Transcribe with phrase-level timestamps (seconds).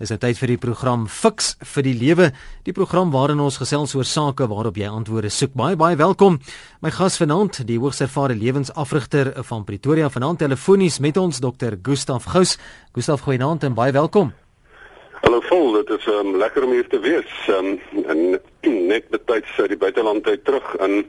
[0.00, 2.30] Is nou tyd vir die program Fix vir die Lewe,
[2.64, 5.52] die program waarin ons gesels oor sake waarop jy antwoorde soek.
[5.52, 6.38] Baie baie welkom.
[6.80, 11.76] My gas vanaand, die hoogs ervare lewensafrigter van Pretoria, vanaand telefonies met ons Dr.
[11.84, 12.56] Gustaf Gous.
[12.96, 14.32] Gustaf, goeienaand en baie welkom.
[15.30, 17.34] Hallo vol, dit is um, lekker om hier te wees.
[17.54, 17.76] Um,
[18.10, 18.40] en
[18.90, 21.04] net betyds uit die buiteland uit terug in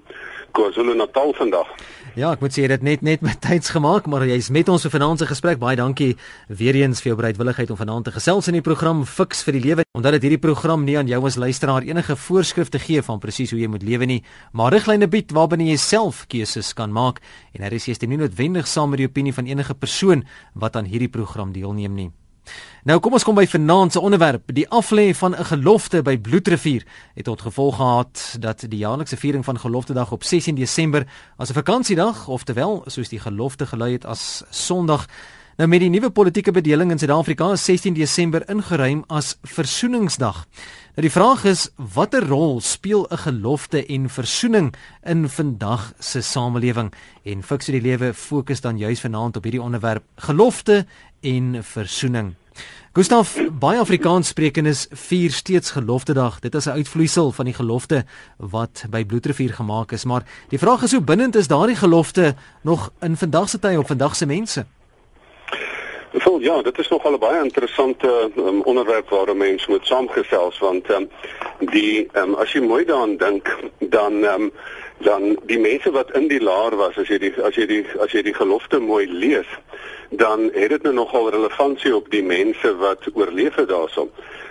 [0.54, 1.72] KwaZulu-Natal vandag.
[2.14, 4.94] Ja, ek moet sê dit net net met tyds gemaak, maar jy's met ons vir
[4.94, 5.58] vanaand se gesprek.
[5.58, 6.12] Baie dankie
[6.54, 9.64] weer eens vir jou bereidwilligheid om vanaand te gesels in die program Fix vir die
[9.66, 9.90] Lewe.
[9.98, 13.64] Omdat dit hierdie program nie aan jou as luisteraar enige voorskrifte gee van presies hoe
[13.66, 14.22] jy moet lewe nie,
[14.54, 17.26] maar riglyne bied waarbinne jy self keuses kan maak
[17.58, 20.78] en hier is jy steeds nie noodwendig saam met die opinie van enige persoon wat
[20.78, 22.12] aan hierdie program deelneem nie.
[22.84, 24.50] Nou kom ons kom by vanaand se onderwerp.
[24.54, 26.84] Die aflê van 'n gelofte by Bloedrivier
[27.14, 31.54] het tot gevolg gehad dat die jaarlikse viering van Geloftedag op 16 Desember as 'n
[31.54, 35.08] vakansiedag, oftewel soos die gelofte gelei het as Sondag,
[35.58, 40.48] nou met die nuwe politieke bedeling in Suid-Afrika 16 Desember ingeruim as Versoeningsdag.
[40.92, 46.92] Nou die vraag is watter rol speel 'n gelofte en versoening in vandag se samelewing?
[47.24, 50.86] En fiksie die lewe fokus dan juis vanaand op hierdie onderwerp gelofte
[51.22, 52.34] en versoening.
[52.94, 56.40] Gustaf, baie Afrikaanssprekendes vier steeds geloftedag.
[56.40, 58.06] Dit is 'n uitvloeisel van die gelofte
[58.38, 62.92] wat by Bloedrivier gemaak is, maar die vraag is hoe bindend is daardie gelofte nog
[63.00, 64.66] in vandag se tyd op vandag se mense?
[66.42, 71.10] Ja, dit is nogal 'n baie interessante um, onderwerp waar mense moet saamgesels want um,
[71.60, 74.52] die um, as jy mooi daaraan dink, dan um,
[74.98, 78.12] dan die mense wat in die laar was as jy die as jy die as
[78.12, 79.50] jy die gelofte mooi lees
[80.10, 84.10] dan het dit nou nogal relevantie op die mense wat oorleef het daarson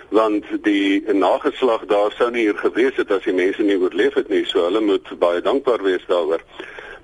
[0.09, 4.29] want die nageslag daar sou nie hier gewees het as die mense nie oorleef het
[4.29, 6.43] nie so hulle moet baie dankbaar wees daaroor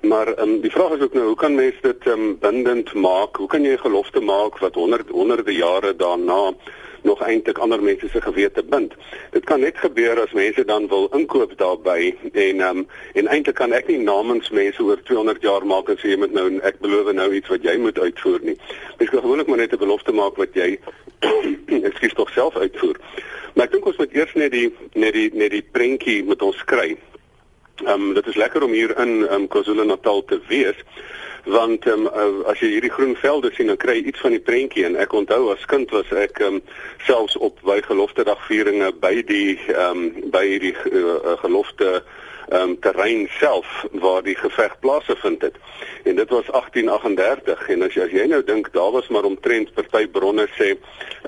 [0.02, 3.48] maar um, die vraag is ook nou hoe kan mense dit um, bindend maak hoe
[3.48, 6.54] kan jy 'n gelofte maak wat honderd honderde jare daarna
[7.02, 8.94] nog eintlik ander mense se gewete bind.
[9.30, 13.72] Dit kan net gebeur as mense dan wil inkoop daarbey en um, en eintlik kan
[13.72, 17.12] ek nie namens mense oor 200 jaar maak en sê jy moet nou ek beloof
[17.12, 18.56] nou iets wat jy moet uitvoer nie.
[18.98, 20.78] Mens kan gewoonlik maar net 'n belofte maak wat jy
[21.90, 22.98] ekskuus tog self uitvoer.
[23.54, 26.64] Maar ek dink ons moet eers net die net die net die prentjie met ons
[26.64, 26.96] kry.
[27.84, 30.76] Ehm um, dit is lekker om hier in um, KwaZulu-Natal te wees
[31.48, 34.42] want um, uh, as jy hierdie groen velde sien dan kry jy iets van die
[34.42, 34.84] prentjie.
[34.84, 36.60] En ek onthou as kind was ek um,
[37.06, 42.02] selfs op by gelofte dagvieringe by die um, by hierdie uh, gelofte
[42.52, 45.56] um, terrein self waar die geveg plaasgevind het.
[46.04, 49.72] En dit was 1838 en as jy, as jy nou dink daar was maar omtrent
[49.74, 50.74] party bronne sê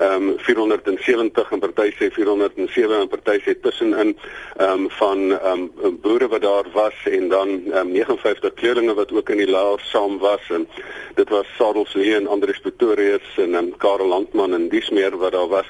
[0.01, 4.15] ehm um, 470 en party sê 407 en party sê tussenin
[4.57, 8.93] ehm um, van ehm um, boere wat daar was en dan ehm um, 59 kleurlinge
[8.93, 10.67] wat ook in die laer saam was en
[11.15, 15.31] dit was Sadelslee en Andrius Pretorius en ehm um, Karel Landman en dis meer wat
[15.31, 15.69] daar was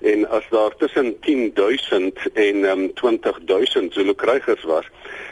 [0.00, 4.86] en as daar tussen 10000 en um, 20000 Zulu krygers was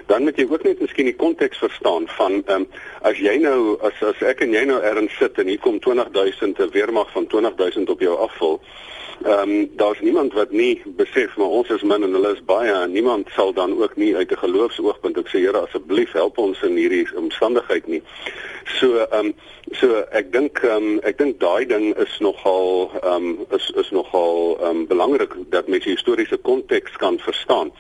[0.07, 2.67] dan moet jy ook net miskien die konteks verstaan van um,
[3.01, 6.59] as jy nou as as ek en jy nou erns sit en hier kom 20000
[6.59, 8.61] 'n weermag van 20000 op jou afval
[9.23, 12.73] Ehm um, daar's niemand wat nie besef maar ons is min en hulle is baie
[12.73, 16.63] en niemand sal dan ook nie uit 'n geloofsoogpunt ook sê Here asseblief help ons
[16.63, 18.03] in hierdie omstandigheid nie.
[18.65, 19.35] So ehm um,
[19.73, 23.91] so ek dink ehm um, ek dink daai ding is nogal ehm um, is is
[23.91, 27.73] nogal ehm um, belangrik dat mens die historiese konteks kan verstaan.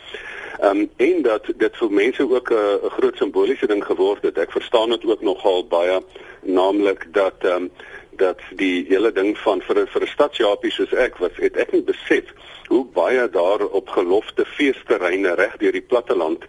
[0.60, 4.38] Ehm um, en dat dit vir mense ook 'n groot simboliese ding geword het.
[4.38, 6.03] Ek verstaan dit ook nogal baie
[6.43, 7.71] naamlik dat ehm um,
[8.18, 11.82] dat die hele ding van vir vir 'n stadsjapie soos ek wat het ek nie
[11.82, 12.24] besef
[12.68, 16.44] hoe baie daar op gelofte feesterreine reg deur die platteland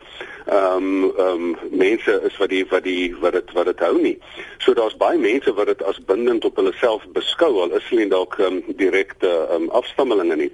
[0.45, 4.01] ehm um, ehm um, mense is wat die wat die wat dit wat dit hou
[4.01, 4.17] nie.
[4.57, 8.07] So daar's baie mense wat dit as bindend op hulle self beskou al is hulle
[8.09, 10.51] dalk ehm um, direkte ehm um, afstammelinge nie.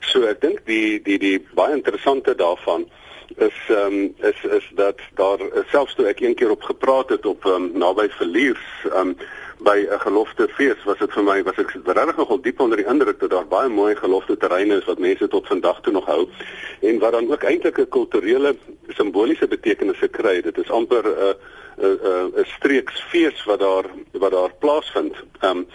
[0.00, 2.88] So ek dink die die die baie interessante daarvan
[3.68, 5.38] ehm um, is is dat daar
[5.70, 9.16] selfs toe ek een keer op gepraat het op um, naby Verliers ehm um,
[9.58, 12.86] by 'n gelofte fees was dit vir my was ek regtig nogal diep onder die
[12.86, 16.28] indruk dat daar baie mooi gelofte terreine is wat mense tot vandag toe nog hou
[16.80, 18.56] en wat dan ook eintlik 'n kulturele
[18.88, 20.40] simboliese betekenis kry.
[20.40, 21.34] Dit is amper 'n
[21.84, 25.14] uh, 'n 'n streeksfees wat daar wat daar plaasvind.
[25.40, 25.66] Ehm um,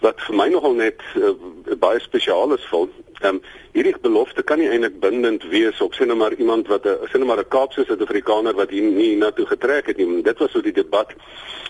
[0.00, 1.30] wat vir my nogal net uh,
[1.78, 2.88] baie spesiaal is vol.
[3.24, 3.40] Ehm um,
[3.72, 7.20] hierdie belofte kan nie eintlik bindend wees op sien nou maar iemand wat 'n sien
[7.20, 10.22] nou maar 'n Kaapse Suid-Afrikaner wat hier nie na toe getrek het nie.
[10.22, 11.12] Dit was so die debat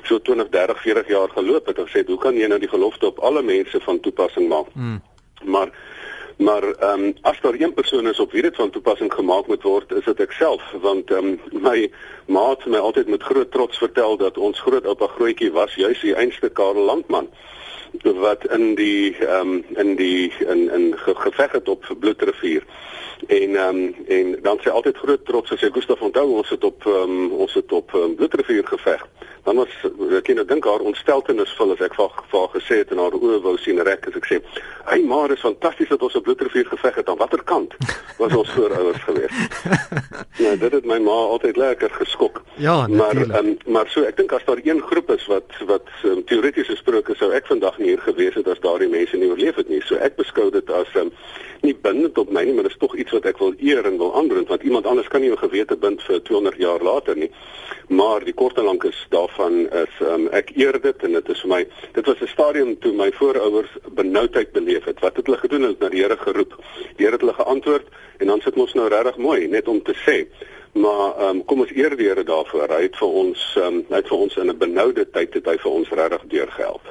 [0.03, 3.07] so 20, 30, 40 jaar geloop het en gesê hoe kan jy nou die gelofte
[3.07, 4.67] op alle mense van toepassing maak?
[4.73, 5.03] Hmm.
[5.45, 5.71] Maar
[6.37, 9.63] Maar ehm um, as daar een persoon is op wie dit van toepassing gemaak moet
[9.63, 11.91] word, is dit ek self, want ehm um, my
[12.27, 16.15] maat het my altyd met groot trots vertel dat ons grootoupa grootjie was juis die
[16.15, 17.29] einste Karel Landman
[18.03, 22.63] wat in die ehm um, in die in in ge, ge, geveg het op Bloedrivier.
[23.27, 26.65] En ehm um, en dan sê altyd groot trots as jy Gustaf onthou ons het
[26.65, 29.07] op ehm um, ons het op um, Bloedrivier geveg.
[29.45, 29.69] Dan was
[30.17, 33.41] ek net dink haar ontsteltenis vul as ek vir haar gesê het en haar oë
[33.45, 34.41] wou sien rek as ek sê,
[34.89, 37.09] "Hey maar, is fantasties dat ons op Bloedrivier geveg het.
[37.09, 37.75] Aan watter kant
[38.19, 39.37] was ons voorouders gewees?"
[40.45, 42.43] nou, dit het my ma altyd lekker geskok.
[42.57, 43.27] Ja, natuurlik.
[43.29, 46.67] Maar um, maar so ek dink as daar een groep is wat wat um, teoreties
[46.67, 49.83] gesproke sou ek vandag nie hier gewees het as daardie mense nie oorleef het nie.
[49.85, 51.13] So ek beskou dit as um,
[51.65, 53.99] nie bindend op my nie, maar dit is tog iets wat ek wil eer en
[54.01, 57.31] wil aanbring want iemand anders kan nie 'n gewete bind vir 200 jaar later nie.
[57.89, 61.41] Maar die kort en lank is daarvan is um, ek eer dit en dit is
[61.41, 65.01] vir my dit was 'n stadium toe my voorouers benoudheid beleef het.
[65.01, 65.61] Wat het hulle gedoen?
[65.61, 66.55] Hulle het na die Here geroep.
[66.97, 67.87] Die Here het hulle geantwoord
[68.19, 70.27] en dan sit ons nou regtig mooi net om te sê
[70.73, 72.69] maar um, kom ons eer die Here daarvoor.
[72.69, 75.57] Hy het vir ons um, hy het vir ons in 'n benoude tyd het hy
[75.57, 76.87] vir ons regtig deurgehelp.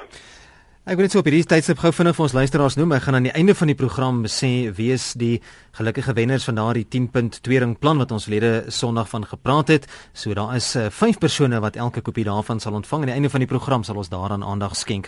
[0.83, 2.91] Ek wil net so op hierdie tydstip gou vinnig vir ons luisteraars noem.
[2.97, 5.37] Ek gaan aan die einde van die program sê wie is die
[5.77, 9.87] gelukkige wenners van daardie 10.2 ring plan wat ons verlede Sondag van gepraat het.
[10.11, 13.05] So daar is 5 uh, persone wat elke kopie daarvan sal ontvang.
[13.05, 15.07] Aan die einde van die program sal ons daaraan aandag skenk.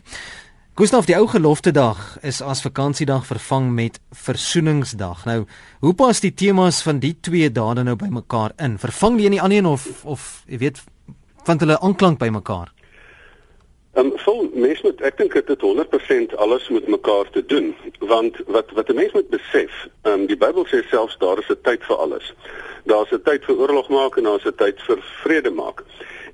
[0.79, 5.25] Gustav, die ou gelofte dag is as vakansiedag vervang met versoeningsdag.
[5.27, 5.41] Nou,
[5.83, 8.79] hoe pas die temas van die twee dae nou bymekaar in?
[8.79, 10.79] Vervang die een die ander een of of jy weet,
[11.43, 12.74] vind hulle aanklank bymekaar?
[13.95, 17.69] Ehm um, vol mens moet ek dink dit het 100% alles met mekaar te doen
[17.99, 19.71] want wat wat 'n mens moet besef,
[20.01, 22.33] ehm um, die Bybel sê selfs daar is 'n tyd vir alles.
[22.83, 25.83] Daar's 'n tyd vir oorlog maak en daar's 'n tyd vir vrede maak.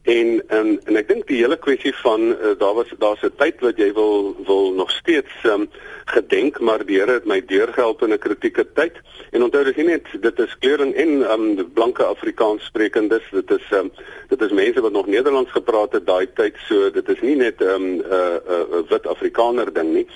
[0.01, 3.59] En en en ek dink die hele kwessie van uh, daar was daar's 'n tyd
[3.61, 5.69] wat jy wil wil nog steeds um,
[6.05, 8.97] gedenk maar die Here het my deurgehelp in 'n kritieke tyd.
[9.31, 13.65] En onthou dis nie net dit is kleuring en um, blanke Afrikaans sprekendes, dit is
[13.71, 13.91] um,
[14.27, 17.61] dit is mense wat nog Nederlands gepraat het daai tyd, so dit is nie net
[17.61, 20.07] 'n um, 'n uh, uh, uh, wit Afrikaner ding nie.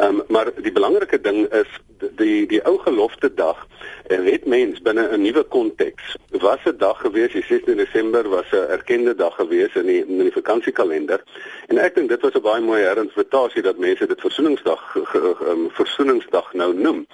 [0.00, 1.68] Um, maar die belangrike ding is
[2.16, 3.66] die die ou gelofte dag
[4.08, 6.16] het mens binne 'n nuwe konteks.
[6.30, 10.18] Was 'n dag gewees, die 16 Desember was 'n erkende dag gewees in die in
[10.18, 11.22] die vakansiekalender.
[11.68, 14.96] En ek dink dit was 'n baie mooi herinnerings dat mense dit versoeningsdag
[15.50, 17.06] um, versoeningsdag nou noem.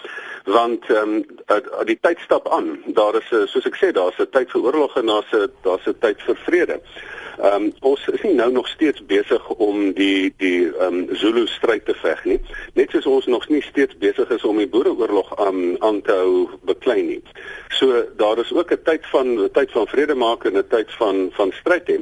[0.44, 2.82] Want ehm um, die tyd stap aan.
[2.86, 5.98] Daar is soos ek sê, daar's 'n tyd vir oorlog en daar's 'n daar's 'n
[5.98, 6.80] tyd vir vrede.
[7.36, 11.46] Ehm um, ons is nie nou nog steeds besig om die die ehm um, Zulu
[11.46, 12.38] stryd te veg nie.
[12.74, 16.48] Net soos ons nog nie steeds besig is om die boereoorlog aan aan te hou
[16.64, 17.20] beklei nie.
[17.68, 20.90] So daar is ook 'n tyd van 'n tyd van vrede maak en 'n tyd
[20.96, 21.98] van van stryd hê.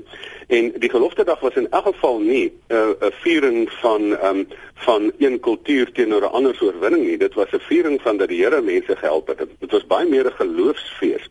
[0.48, 4.36] En die gelofte dag was in elk geval nie 'n uh, 'n viering van ehm
[4.36, 7.18] um, van een kultuur teenoor 'n ander oorwinning nie.
[7.18, 9.38] Dit was 'n viering van dat die Here mense gehelp het.
[9.58, 11.30] Dit was baie meer 'n geloofsfees.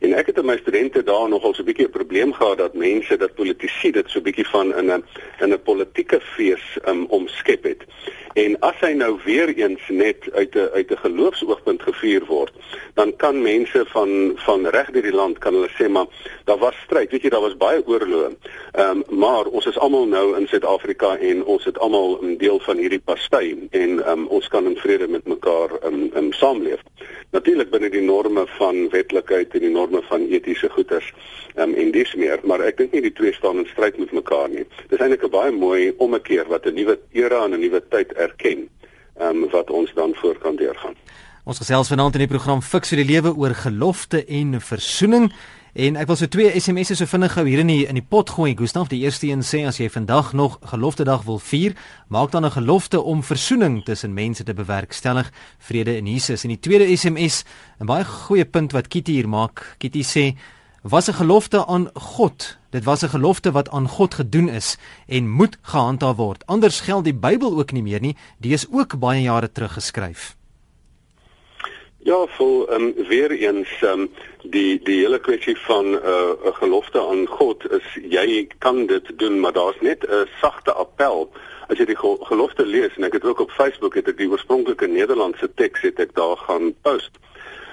[0.00, 2.74] En ek het met my studente daar nogal so 'n bietjie 'n probleem gehad dat
[2.74, 5.04] mense dat politici dit so 'n bietjie van in 'n
[5.40, 7.84] in 'n politieke fees um, omskep het.
[8.36, 12.52] En as hy nou weer eens net uit 'n uit 'n geloofsoogpunt gevier word,
[12.94, 16.06] dan kan mense van van reg deur die land kan hulle sê maar
[16.44, 18.30] daar was stryd, weet jy, daar was baie oorloë.
[18.72, 22.60] Ehm um, maar ons is almal nou in Suid-Afrika en ons het almal 'n deel
[22.60, 26.32] van hierdie pasty en ehm um, ons kan in vrede met mekaar ehm um, um,
[26.32, 26.80] saamleef.
[27.30, 31.12] Natuurlik binne die norme van wetlikheid en die norme van etiese goeders
[31.56, 34.48] um, en dis meer, maar ek dink nie die twee staan in stryd met mekaar
[34.52, 34.64] nie.
[34.90, 38.66] Dis eintlik 'n baie mooi ommekeer wat 'n nuwe era en 'n nuwe tyd erken,
[39.16, 40.96] ehm um, wat ons dan voor kan deurgaan.
[41.46, 45.28] Ons gesels vanaand in die program Fix vir die lewe oor gelofte en versoening.
[45.76, 48.30] En ek wil so twee SMS'e so vinnig gou hier in die in die pot
[48.32, 48.54] gooi.
[48.56, 51.76] Gustaf, die eerste een sê as jy vandag nog gelofte dag wil vier,
[52.08, 56.42] maak dan 'n gelofte om versoening tussen mense te bewerkstellig, vrede in Jesus.
[56.44, 57.44] En die tweede SMS,
[57.78, 59.76] 'n baie goeie punt wat Kitty hier maak.
[59.78, 60.34] Kitty sê
[60.88, 62.58] was 'n gelofte aan God.
[62.70, 66.46] Dit was 'n gelofte wat aan God gedoen is en moet gehandhaaf word.
[66.46, 68.16] Anders geld die Bybel ook nie meer nie.
[68.38, 70.36] Die is ook baie jare terug geskryf.
[71.98, 74.10] Ja, vol ehm um, weer eens ehm um,
[74.42, 79.40] die die hele kwessie van 'n uh, gelofte aan God is jy kan dit doen,
[79.40, 81.32] maar daar's net 'n sagte appel.
[81.68, 84.86] As jy die gelofte lees en ek het ook op Facebook het ek die oorspronklike
[84.86, 87.10] Nederlandse teks het ek daar gaan post.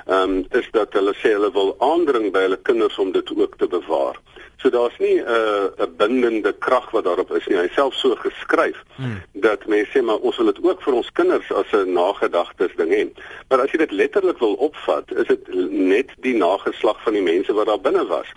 [0.05, 3.57] Ehm um, is dat hulle sê hulle wil aandring by hulle kinders om dit ook
[3.57, 4.19] te bewaar.
[4.57, 7.57] So daar's nie 'n uh, 'n bindende krag wat daarop is nie.
[7.57, 9.21] Hy self so geskryf hmm.
[9.33, 12.91] dat mense sê maar ons wil dit ook vir ons kinders as 'n nagedagtes ding
[12.91, 13.07] hê.
[13.47, 17.53] Maar as jy dit letterlik wil opvat, is dit net die nageslag van die mense
[17.53, 18.27] wat daar binne was.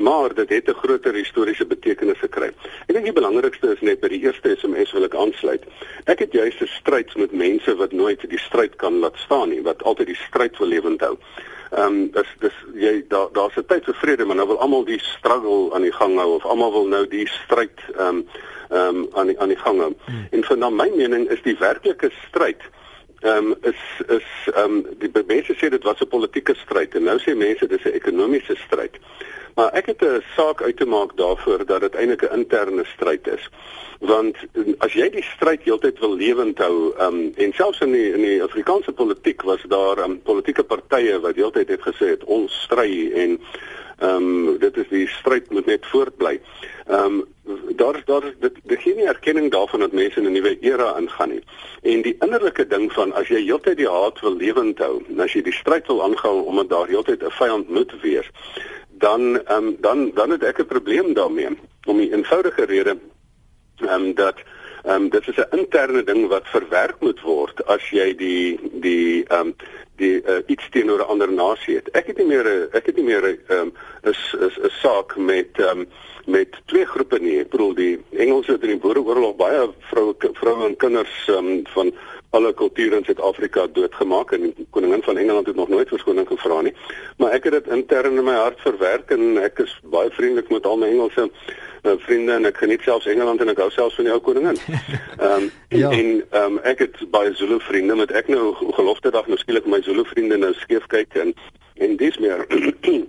[0.00, 2.50] Maar dit het 'n groter historiese betekenis gekry.
[2.86, 5.64] Ek dink die belangrikste is net by die eerste SMS wil ek aansluit.
[6.04, 9.62] Ek het juist 'n stryd met mense wat nooit die stryd kan laat staan nie,
[9.62, 11.18] wat altyd die stryd wil lewend hou.
[11.70, 14.84] Ehm um, dis dis jy daar daar's 'n tyd vir vrede, maar nou wil almal
[14.84, 18.26] die struggle aan die gang hou of almal wil nou die stryd ehm um,
[18.70, 19.94] ehm um, aan die aan die gang hou.
[20.04, 20.26] Hmm.
[20.30, 22.62] En vir na my mening is die werklike stryd
[23.20, 27.02] ehm um, is is ehm um, die mense sê dit was 'n politieke stryd en
[27.02, 28.96] nou sê mense dis 'n ekonomiese stryd.
[29.54, 33.26] Maar ek het 'n saak uit te maak daarvoor dat dit eintlik 'n interne stryd
[33.26, 33.48] is.
[34.00, 34.36] Want
[34.78, 38.42] as jy die stryd heeltyd wil lewend hou, um, en selfs in die in die
[38.42, 43.40] Afrikaanse politiek was daar um, politieke partye wat heeltyd het gesê het ons stry en
[44.00, 46.40] ehm um, dit is die stryd moet net voortbly.
[46.86, 47.26] Ehm um,
[47.76, 51.28] daar daar dit dit gee nie erkenning daarvan dat mense in 'n nuwe era ingaan
[51.28, 51.44] nie.
[51.82, 55.32] En die innerlike ding van as jy heeltyd die haat wil lewend hou, en as
[55.32, 58.30] jy die stryd wil aanhou omdat daar heeltyd 'n vyand moet wees,
[59.00, 61.48] dan ehm um, dan dan het ek 'n probleem daarmee.
[61.84, 62.94] Om 'n eenvoudige rede
[63.76, 64.36] ehm um, dat
[64.84, 69.24] ehm um, dit is 'n interne ding wat verwerk moet word as jy die die
[69.24, 69.54] ehm um,
[69.96, 71.90] die uh, iets teenoor 'n ander nasie het.
[71.90, 75.58] Ek het nie meer ek het nie meer ehm um, is is 'n saak met
[75.58, 75.86] um,
[76.26, 77.38] met twee groepe nie.
[77.40, 81.92] Ek bedoel die Engelse het in die Boereoorlog baie vroue vroue en kinders um, van
[82.30, 86.60] alle kulture in Suid-Afrika doodgemaak en die koningin van Engeland het nog nooit verskoning gevra
[86.60, 86.74] nie.
[87.18, 90.66] Maar ek het dit intern in my hart verwerk en ek is baie vriendelik met
[90.66, 94.06] al my Engelse uh, vriende en ek geniet selfs Engeland en ek hou selfs van
[94.06, 94.58] die ou koningin.
[95.20, 95.90] Ehm um, ja.
[95.90, 99.66] en ehm um, ek het baie Zulu vriende met ek nou gelofte dag nou skielik
[99.66, 101.34] my Zulu vriende nou skeef kyk en
[101.82, 102.46] en dis meer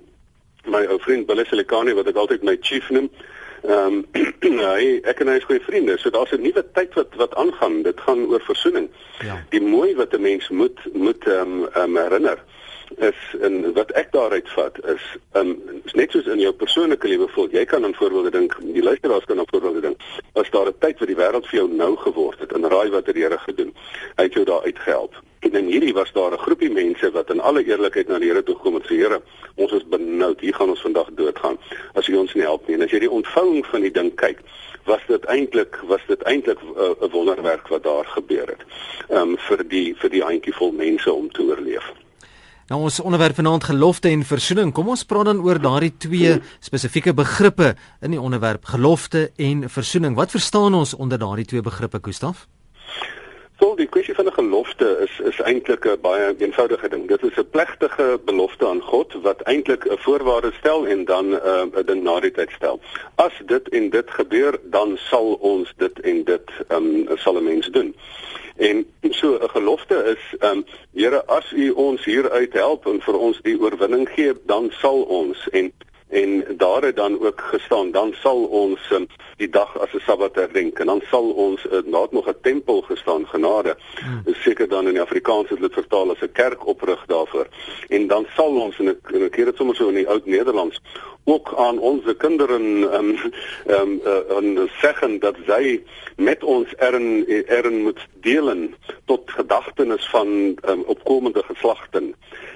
[0.73, 3.11] my ou vriend Billy Silikani wat ek altyd my chief noem.
[3.61, 5.97] Ehm um, hy ek en hy is goeie vriende.
[5.97, 7.81] So daar's 'n nuwe tyd wat wat aangaan.
[7.83, 8.89] Dit gaan oor versoening.
[9.19, 9.43] Ja.
[9.49, 12.39] Die mooi wat 'n mens moet moet ehm um, um, herinner
[12.97, 15.53] is en wat ek daaruit vat is um
[15.85, 19.25] is net soos in jou persoonlike lewe voel jy kan aan voorbeelde dink die luisteraars
[19.25, 20.01] kan aan voorbeelde dink
[20.33, 23.05] as daar 'n tyd wat die wêreld vir jou nou geword het en raai wat
[23.05, 23.73] die Here gedoen
[24.17, 27.39] hy het jou daar uitgehelp en in hierdie was daar 'n groepie mense wat in
[27.39, 29.21] alle eerlikheid na die Here toe gekom het sê Here
[29.55, 31.57] ons is benoud hier gaan ons vandag doodgaan
[31.93, 34.39] as jy ons nie help nie en as jy die ontvouing van die ding kyk
[34.85, 38.63] was dit eintlik was dit eintlik uh, 'n uh, wonderwerk wat daar gebeur het
[39.09, 41.91] um vir die vir die handjievol mense om te oorleef
[42.71, 44.71] Nou ons onderwerp vanaand gelofte en versoening.
[44.71, 50.15] Kom ons praat dan oor daardie twee spesifieke begrippe in die onderwerp gelofte en versoening.
[50.15, 52.47] Wat verstaan ons onder daardie twee begrippe, Gustaf?
[53.61, 57.07] Wel, die kwessie van 'n gelofte is is eintlik 'n baie eenvoudige ding.
[57.07, 61.61] Dit is 'n plegtige belofte aan God wat eintlik 'n voorwaarde stel en dan uh,
[61.61, 62.79] 'n ding na die tyd stel.
[63.15, 67.67] As dit en dit gebeur, dan sal ons dit en dit um, sal 'n mens
[67.67, 67.95] doen.
[68.55, 73.01] En so 'n gelofte is ehm um, Here as u ons hier uit help en
[73.01, 75.73] vir ons die oorwinning gee dan sal ons en
[76.09, 79.07] en daar het dan ook gestaan dan sal ons um,
[79.41, 83.27] die dag as 'n sabbat herdenk en dan sal ons naat nog 'n tempel gestaan
[83.27, 84.33] genade hmm.
[84.45, 87.47] seker dan in Afrikaans het dit vertaal as 'n kerk oprig daarvoor
[87.89, 90.25] en dan sal ons en ek en ek keer dit sommer so in die oud
[90.25, 90.81] Nederlands
[91.23, 93.17] ook aan ons kinders ehm um,
[93.65, 95.81] ehm um, uh, zeggen dat sy
[96.15, 100.27] met ons ern ern moet delen tot gedagtenis van
[100.69, 102.01] um, opkomende geslagte.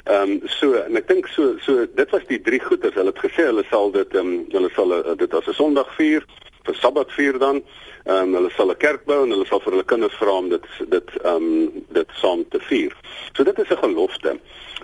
[0.04, 2.94] Ehm um, so en ek dink so so dit was die drie goeters.
[2.94, 5.96] Hulle het gesê hulle sal dit ehm um, hulle sal uh, dit as 'n Sondag
[5.96, 6.26] vier,
[6.66, 7.62] vir Sabbat vier dan.
[8.06, 10.50] Ehm um, hulle sal 'n kerk bou en hulle sal vir hulle kinders vra om
[10.50, 12.94] dit dit ehm um, dit saam te vier.
[13.34, 14.40] So dit is 'n gelofte.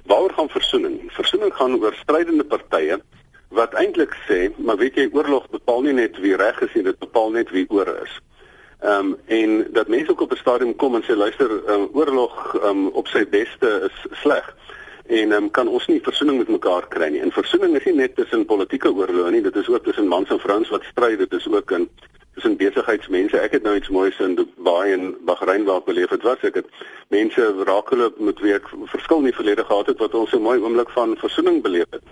[0.06, 1.12] Waaroor gaan versoening?
[1.14, 3.02] Versoening gaan oor strydende partye
[3.50, 7.00] wat eintlik sê, maar weet jy oorlog bepaal nie net wie reg is nie, dit
[7.00, 8.14] bepaal net wie oor is.
[8.80, 12.64] Ehm um, en dat mense ook op 'n stadium kom en sê luister, um, oorlog
[12.64, 14.56] um, op sy beste is sleg
[15.12, 17.20] en um, kan ons nie versoening met mekaar kry nie.
[17.20, 20.40] En versoening is nie net tussen politieke oorloë nie, dit is ook tussen mans en
[20.40, 21.90] vrouens wat stry, dit is ook in
[22.34, 23.40] tussen besigheidsmense.
[23.44, 26.70] Ek het nou iets moois in Dubai en Bahrein waar beleef het was ek het
[27.12, 30.60] mense raak hulle met wie ek verskil nie verlede gehad het wat ons 'n mooi
[30.60, 32.04] oomblik van versoening beleef het.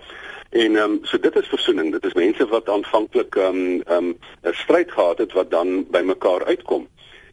[0.50, 1.92] En ehm um, so dit is versoening.
[1.92, 5.86] Dit is mense wat aanvanklik ehm um, ehm um, 'n stryd gehad het wat dan
[5.90, 6.88] by mekaar uitkom.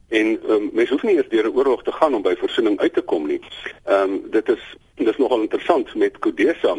[0.09, 2.93] En um, mense hoef nie eers deur 'n oorlog te gaan om by versoening uit
[2.93, 3.41] te kom nie.
[3.85, 4.63] Ehm um, dit is
[4.95, 6.77] dit is nogal interessant met Kodesa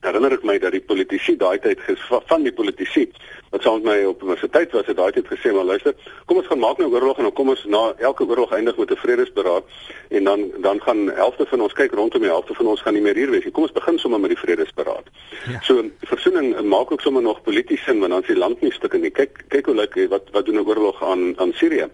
[0.00, 3.06] herinner ek my dat die politici daai tyd van die politici
[3.50, 5.94] wat saam met my op universiteit was het daai tyd gesê maar luister
[6.26, 8.90] kom ons gaan maak nou oorlog en dan kom ons na elke oorlog eindig met
[8.90, 9.64] 'n vredesberaad
[10.08, 13.02] en dan dan gaan helfte van ons kyk rondom die helfte van ons gaan nie
[13.02, 15.06] meer hier wees nie kom ons begin sommer met die vredesberaad
[15.52, 15.60] ja.
[15.62, 18.98] so versoening maak ook sommer nog polities sin want dan is die land nie stukke
[18.98, 21.88] nie kyk kyk hoe lyk wat wat doen 'n oorlog aan aan Sirië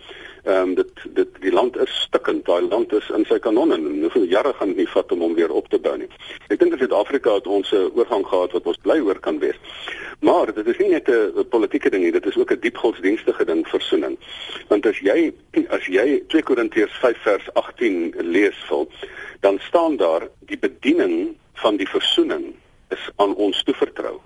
[0.46, 2.44] Ehm um, dit dit die land is stikkend.
[2.46, 5.32] Daai land is in sy kanonne en hoeveel jare gaan dit nie vat om hom
[5.34, 6.06] weer op te bou nie.
[6.46, 9.58] Ek dink dat Suid-Afrika het ons 'n oorgang gehad wat ons bly oor kan wees.
[10.20, 13.44] Maar dit is nie net 'n politieke ding nie, dit is ook 'n diep godsdienstige
[13.44, 14.18] ding versoening.
[14.68, 15.32] Want as jy
[15.68, 18.90] as jy 2 Korintiërs 5 vers 18 lees vol,
[19.40, 22.54] dan staan daar die bediening van die versoening
[22.88, 24.20] is aan ons toevertrou.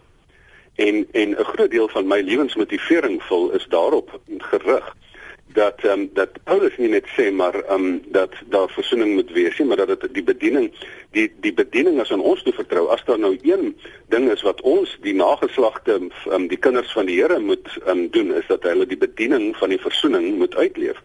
[0.75, 4.97] En en 'n groot deel van my lewensmotivering vol is daarop gerig
[5.55, 9.31] dat ehm um, dat Paulus nie net sê maar ehm um, dat daar versoening moet
[9.31, 10.71] wees nie, maar dat dit die bediening
[11.11, 12.87] die die bediening is aan ons toe vertrou.
[12.89, 13.77] As daar nou een
[14.09, 17.99] ding is wat ons die nageslagte ehm um, die kinders van die Here moet ehm
[17.99, 20.99] um, doen is dat hulle die bediening van die versoening moet uitleef.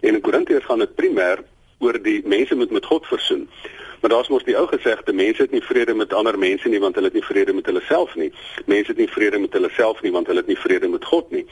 [0.00, 1.44] En in Korintiërs gaan dit primêr
[1.78, 3.48] oor die mense moet met God versoen.
[4.00, 6.94] Maar daar's mos die ou gesegde mense het nie vrede met ander mense nie want
[6.94, 8.32] hulle het nie vrede met hulle self nie.
[8.66, 11.30] Mense het nie vrede met hulle self nie want hulle het nie vrede met God
[11.30, 11.46] nie.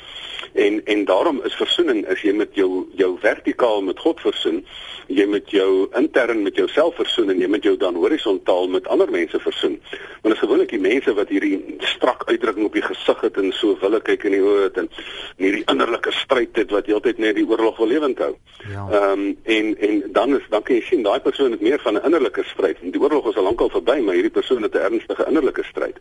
[0.52, 4.64] En en daarom is versoening as jy met jou jou vertikaal met God versoen,
[5.06, 9.10] jy met jou intern met jouself versoen en jy met jou dan horisontaal met ander
[9.10, 9.78] mense versoen.
[10.22, 13.76] Want is gewoonlik die mense wat hierdie strak uitdrukking op die gesig het en so
[13.82, 14.90] wille kyk in die oë het en
[15.36, 18.34] hierdie innerlike stryd het wat heeltyd net die oorlog wil lewend hou.
[18.68, 18.88] Ja.
[18.88, 21.94] Ehm um, en en dan is dan kan jy sien daai persoon het meer van
[21.94, 22.78] 'n innerlike stryd.
[22.82, 25.96] Die oorlog is al lankal verby, maar hierdie persoon het 'n ernstige innerlike stryd.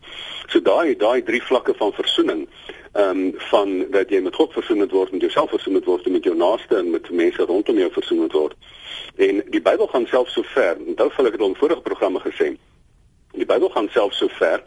[0.46, 2.48] So daai daai drie vlakke van versoening
[2.92, 6.24] ehm um, van dat jy met God versoen word, met jouself versoen word en met
[6.24, 8.54] jou naaste en met mense rondom jou versoen word.
[9.16, 10.76] En die Bybel gaan self so ver.
[10.86, 12.56] Onthou vir ek het al in vorige programme gesê.
[13.32, 14.62] Die Bybel gaan self so ver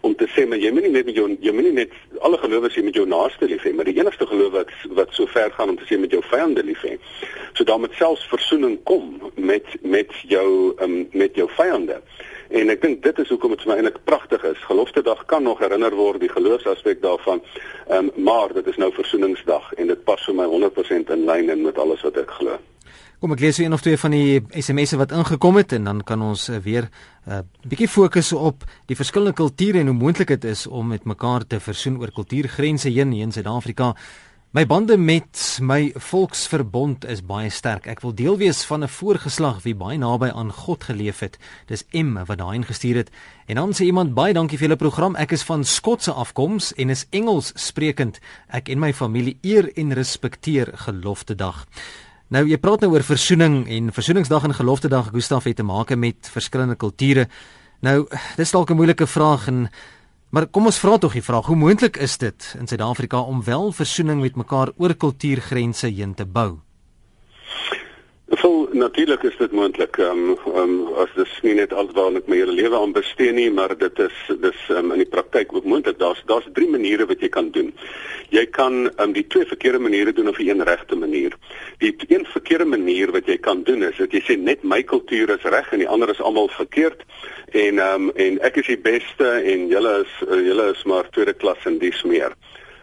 [0.00, 2.38] om te sê maar jy moet nie net met jou jy moet nie net alle
[2.42, 5.50] gelowiges jy met jou naaste lief hê, maar die enigste geloof wat wat so ver
[5.56, 6.96] gaan om te sê met jou vyande lief hê.
[7.54, 12.00] So dan met selfs versoening kom met met jou um, met jou vyande.
[12.48, 14.62] En ek dink dit is hoekom dit vir my eintlik pragtig is.
[14.68, 17.42] Geloftedag kan nog herinner word die geloofsaspek daarvan.
[17.90, 21.66] Um, maar dit is nou versoeningsdag en dit pas vir my 100% in lyn in
[21.66, 22.58] met alles wat ek glo.
[23.16, 26.02] Kom ek lees so een of twee van die SMS'e wat ingekom het en dan
[26.04, 26.90] kan ons uh, weer
[27.24, 31.04] 'n uh, bietjie fokus op die verskillende kulture en hoe moontlik dit is om met
[31.04, 33.94] mekaar te versoen oor kultuurgrense heen in Suid-Afrika.
[34.52, 37.86] My bande met my volksverbond is baie sterk.
[37.86, 41.38] Ek wil deel wees van 'n voorgeslag wie baie naby aan God geleef het.
[41.66, 43.10] Dis M wat daai ingestuur het.
[43.46, 45.16] En dan sê iemand baie dankie vir julle program.
[45.16, 48.20] Ek is van Skotse afkoms en is Engels sprekend.
[48.48, 51.66] Ek en my familie eer en respekteer gelofte dag.
[52.26, 56.26] Nou jy praat nou oor versoening en versoeningsdag en geloftedag Gustaf het te maak met
[56.26, 57.28] verskillende kulture.
[57.86, 59.70] Nou dis dalk 'n moeilike vraag en
[60.30, 63.72] maar kom ons vra tog die vraag, hoe moontlik is dit in Suid-Afrika om wel
[63.72, 66.65] versoening met mekaar oor kultuurgrense heen te bou?
[68.76, 69.96] Natuurlik is dit moontlik.
[69.96, 73.46] Ehm um, um, as dit nie net alwaar ek my hele lewe aan bestee nie,
[73.50, 75.96] maar dit is dis um, in die praktyk ook moontlik.
[75.98, 77.70] Daar's daar's drie maniere wat jy kan doen.
[78.34, 81.38] Jy kan um, die twee verkeerde maniere doen of die een regte manier.
[81.80, 85.32] Die een verkeerde manier wat jy kan doen is dat jy sê net my kultuur
[85.38, 87.00] is reg en die ander is almal verkeerd
[87.56, 91.08] en ehm um, en ek is die beste en julle is uh, julle is maar
[91.16, 92.36] tweede klas en dis meer.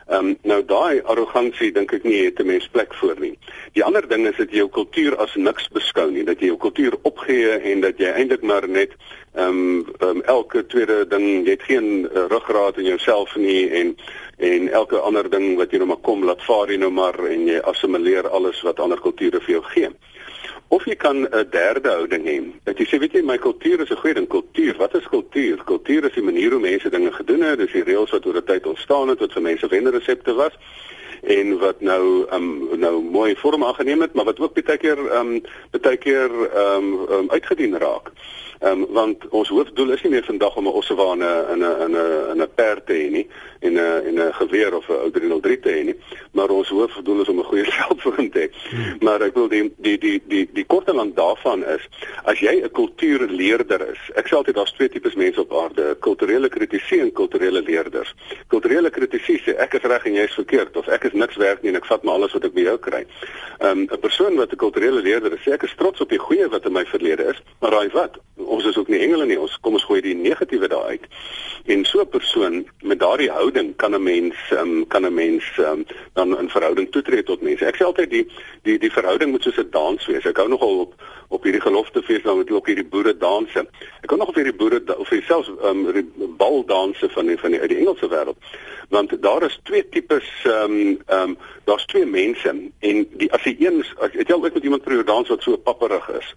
[0.08, 3.38] Ehm um, nou daai arrogansie dink ek nie het 'n mens plek voor nie.
[3.74, 6.58] Die ander ding is dat jy jou kultuur as niks beskou nie, dat jy jou
[6.58, 8.92] kultuur opgee en dat jy eintlik maar net
[9.34, 13.96] ehm um, um, elke tweede ding, jy het geen uh, ruggraat in jouself nie en
[14.38, 17.48] en elke ander ding wat jy nou maar kom laat vaar jy nou maar en
[17.48, 19.90] jy assimileer alles wat ander kulture vir jou gee.
[20.68, 22.38] Of jy kan 'n derde houding hê.
[22.64, 24.28] Dat jy sê weet jy my kultuur is 'n goeie ding.
[24.28, 25.64] Kultuur, wat is kultuur?
[25.64, 28.44] Kultuur is die manier hoe mense dinge gedoen het, dis die reëls wat oor die
[28.44, 30.54] tyd ontstaan het wat vir mense wenresepte was
[31.24, 35.42] en wat nou um nou mooi vorm aangeneem het, maar wat ook baie keer um
[35.72, 38.12] baie keer um, um uitgedien raak.
[38.64, 41.92] Ehm um, want ons hoofdoel is nie meer vandag om 'n ossewane in 'n in
[41.92, 43.28] 'n in 'n perd te hê nie
[43.60, 45.96] en 'n en 'n geweer of 'n ou 303 te hê nie,
[46.32, 48.50] maar ons hoofdoel is om 'n goeie selfvoorsienheid te hê.
[48.70, 48.98] Hmm.
[49.00, 51.90] Maar ek wil die die die die die kort en lank daarvan is
[52.24, 54.00] as jy 'n kultuurleerder is.
[54.16, 58.16] Ek sê altyd daar's twee tipes mense op aarde, kulturele kritici en kulturele leerders.
[58.48, 61.62] Kulturele kritici sê ek is reg en jy is verkeerd of ek is niks werd
[61.62, 63.06] nie en ek vat maar alles wat ek by jou kry.
[63.60, 66.20] Ehm um, 'n persoon wat 'n kulturele leerder is, sê ek is trots op die
[66.20, 68.20] goeie wat in my verlede is, maar raai wat?
[68.54, 69.40] ons is ook nie engele nie.
[69.40, 71.06] Ons kom ons gooi die negatiewe daar uit.
[71.66, 75.86] En so 'n persoon met daardie houding kan 'n mens um, kan 'n mens um,
[76.14, 77.66] dan in verhouding toetree tot mense.
[77.66, 78.28] Ek sê altyd die
[78.64, 80.26] die die verhouding moet soos 'n dans wees.
[80.26, 80.94] Ek hou nogal op
[81.34, 83.66] op hierdie geloftefees dan met ook hierdie boere danse.
[84.02, 85.86] Ek hou nog op hierdie boere of selfs um,
[86.38, 88.54] bal danse van die, van die uit die Engelse wêreld.
[88.94, 93.46] Want daar is twee tipes ehm um, ehm um, daar's twee mense en die as
[93.48, 96.34] jy een as jy al ooit met iemand probeer dans wat so papperig is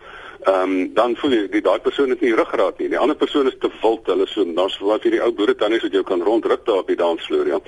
[0.47, 2.89] ehm um, dan voel jy die daai persoon het nie ruggraat nie.
[2.93, 4.07] Die ander persoon is te wild.
[4.07, 6.99] Hulle so daar's wat hierdie ou boere tannies wat jou kan rondruk daar op die
[7.01, 7.59] dansvloer, ja.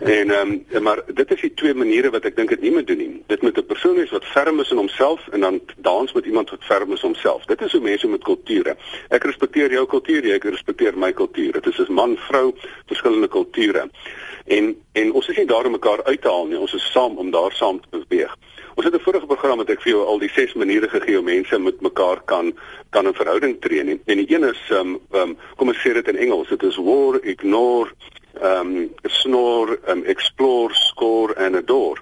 [0.00, 2.86] En ehm um, maar dit is die twee maniere wat ek dink dit nie moet
[2.86, 3.22] doen nie.
[3.26, 6.50] Dit moet 'n persoon wees wat ferm is in homself en dan dans met iemand
[6.50, 7.44] wat ferm is homself.
[7.46, 8.76] Dit is hoe mense met kulture.
[9.08, 11.52] Ek respekteer jou kultuur, jy respekteer my kultuur.
[11.58, 12.52] Dit is as man, vrou,
[12.90, 13.88] verskillende kulture.
[14.46, 16.58] En en ons is nie daar om mekaar uit te haal nie.
[16.58, 18.34] Ons is saam om daar saam te beweeg.
[18.74, 21.24] Ons het 'n vorige program wat ek vir jou al die ses maniere gegee hoe
[21.24, 22.52] mense met mekaar kan
[22.90, 24.00] kan 'n verhouding tree nie.
[24.06, 27.20] En die een is um, um kom ons sê dit in Engels, dit is war,
[27.22, 27.90] ignore,
[28.42, 32.00] um snore, um explore, score and adore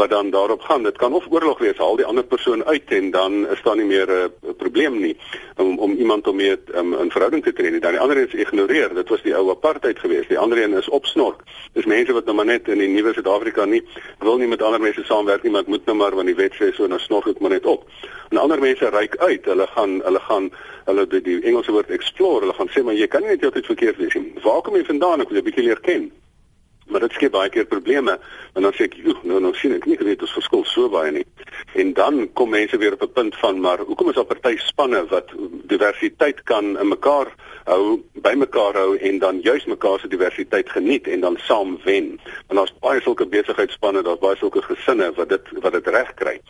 [0.00, 0.82] wat dan daarop gaan.
[0.82, 3.84] Dit kan of oorlog wees, haal die ander persoon uit en dan is daar nie
[3.84, 5.16] meer 'n uh, probleem nie
[5.56, 7.80] om om iemand om mee um, in verhouding te tree nie.
[7.80, 8.94] Dan die ander is ignoreer.
[8.94, 10.28] Dit was die ou apartheid geweest.
[10.28, 11.40] Die ander een is opsnork.
[11.72, 13.82] Dis mense wat nou maar net in die nuwe Suid-Afrika nie
[14.18, 16.72] wil nie met ander mense saamwerk nie, maar moet nou maar want die wet sê
[16.74, 17.84] so nou snork ek maar net op.
[18.30, 19.44] En ander mense reik uit.
[19.44, 20.50] Hulle gaan hulle gaan
[20.84, 22.40] hulle die, die Engelse woord explore.
[22.40, 24.32] Hulle gaan sê maar jy kan nie net altyd verkeerd wees nie.
[24.42, 25.20] Waar kom jy vandaan?
[25.20, 26.10] Ek wil 'n bietjie leer ken.
[26.90, 28.18] Maar dit skep baie keer probleme.
[28.54, 31.10] En dan sê ek, "Oek, nou nou sien ek nie geweet ons verskil so baie
[31.10, 31.26] nie."
[31.74, 35.06] En dan kom mense weer op 'n punt van, "Maar hoekom is daar party spanne
[35.06, 35.28] wat
[35.66, 41.06] diversiteit kan in mekaar hou, by mekaar hou en dan juis mekaar se diversiteit geniet
[41.06, 45.42] en dan saam wen?" Want daar's baie sulke besigheidsspanne, daar's baie sulke gesinne wat dit
[45.60, 46.40] wat dit reg kry.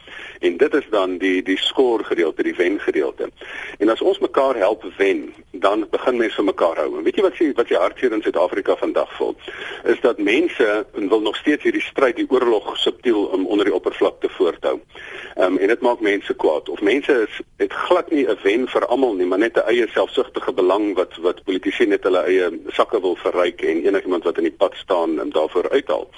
[0.40, 3.30] En dit is dan die die skoor gedeelte, die wen gedeelte.
[3.78, 6.96] En as ons mekaar help wen, dan begin mense vir mekaar hou.
[6.96, 9.36] En weet jy wat sê wat jy hartseer in Suid-Afrika vandag voel?
[9.84, 14.28] Is dat mense wil nog steeds hierdie stryd, die oorlog subtiel um, onder die oppervlakte
[14.36, 14.78] voorthou.
[15.34, 16.68] Ehm um, en dit maak mense kwaad.
[16.68, 19.86] Of mense is het glad nie 'n wen vir almal nie, maar net 'n eie
[19.88, 24.48] selfsugtige belang wat wat politici net hulle eie sakke wil verryk en enigiemand wat in
[24.48, 26.08] die pad staan en daarvoor uithaal.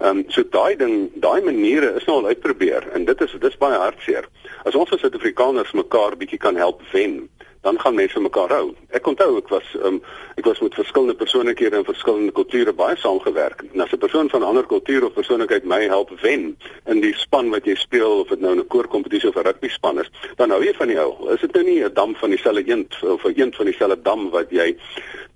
[0.00, 3.58] Ehm um, so daai ding, daai maniere is nou al uitprobeer en dit is dis
[3.58, 4.24] baie hartseer.
[4.64, 7.28] As ons as Suid-Afrikaners mekaar bietjie kan help wen,
[7.64, 8.74] dan gaan mense mekaar hou.
[8.92, 10.00] Ek onthou ek was um,
[10.36, 13.64] ek was met verskillende persoonlikhede in verskillende kulture baie saamgewerk.
[13.72, 17.14] En as 'n persoon van 'n ander kultuur of persoonlikheid my help wen in die
[17.16, 20.50] span wat jy speel of dit nou 'n koorkompetisie of 'n rugby span is, dan
[20.50, 21.32] hou jy van die ou.
[21.32, 24.30] Is dit nou nie 'n dam van dieselfde eend of 'n eend van dieselfde dam
[24.30, 24.76] wat jy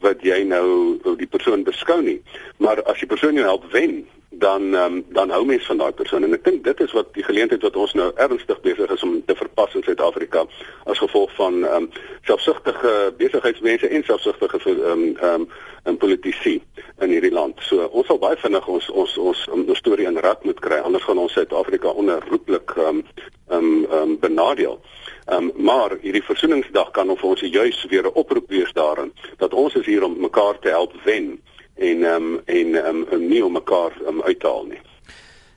[0.01, 2.23] wat jy nou die persoon beskou nie.
[2.59, 6.25] Maar as die persoon jou help wen, dan um, dan hou mens van daai persoon
[6.25, 9.15] en ek dink dit is wat die geleentheid wat ons nou ernstig besig is om
[9.25, 10.45] te verpas in Suid-Afrika
[10.85, 11.89] as gevolg van ehm um,
[12.29, 15.49] selfsugtige besigheidsmense en selfsugtige ehm um, ehm
[15.85, 16.59] um, politici
[17.01, 17.57] in hierdie land.
[17.65, 20.83] So ons sal baie vinnig ons ons ons um, ons storie in rad moet kry
[20.85, 23.05] anders gaan ons Suid-Afrika onherroepelik ehm um,
[23.49, 24.81] ehm um, um, benadeel.
[25.27, 29.75] Ehm um, maar hierdie versoeningsdag kan ons juis weer 'n oproep wees daarin dat ons
[29.75, 31.41] is hier om mekaar te help wen
[31.79, 34.81] en um, en um, nie om mekaar um, uit te haal nie.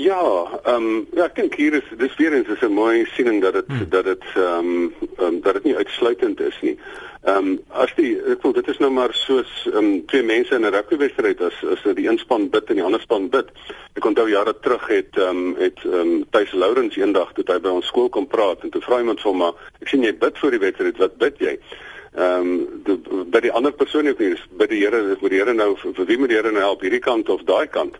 [0.00, 3.42] Ja, ehm um, ja, ek dink hier is dis weer eens is 'n mooi siening
[3.42, 3.88] dat dit hmm.
[3.90, 6.78] dat dit ehm um, um, dat dit nie uitsluitend is nie.
[7.22, 10.54] Ehm um, as die ek voel dit is nou maar soos ehm um, twee mense
[10.54, 13.50] in 'n rugbywedstryd as as die een span bid en die ander span bid.
[13.94, 17.58] Ek onthou jare terug het ehm um, het ehm um, Thys Lourens eendag toe hy
[17.58, 20.16] by ons skool kom praat en toe vra iemand vir hom maar ek sien jy
[20.16, 21.58] bid vir die wedstryd, wat bid jy?
[22.14, 22.50] Ehm
[22.86, 26.06] um, by die ander persoon ook nie by die Here moet die Here nou vir
[26.06, 27.98] wie moet die Here nou help hierdie kant of daai kant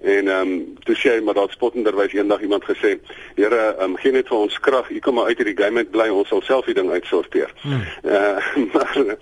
[0.00, 2.98] en ehm um, toe sê hy maar daar spottenderwys eendag iemand gesê
[3.34, 5.90] Here ehm um, gee net vir ons krag u kom maar uit hierdie game met
[5.90, 7.52] bly ons sal self die ding uitsorteer.
[7.62, 7.80] Hmm.
[8.04, 9.16] Uh, maar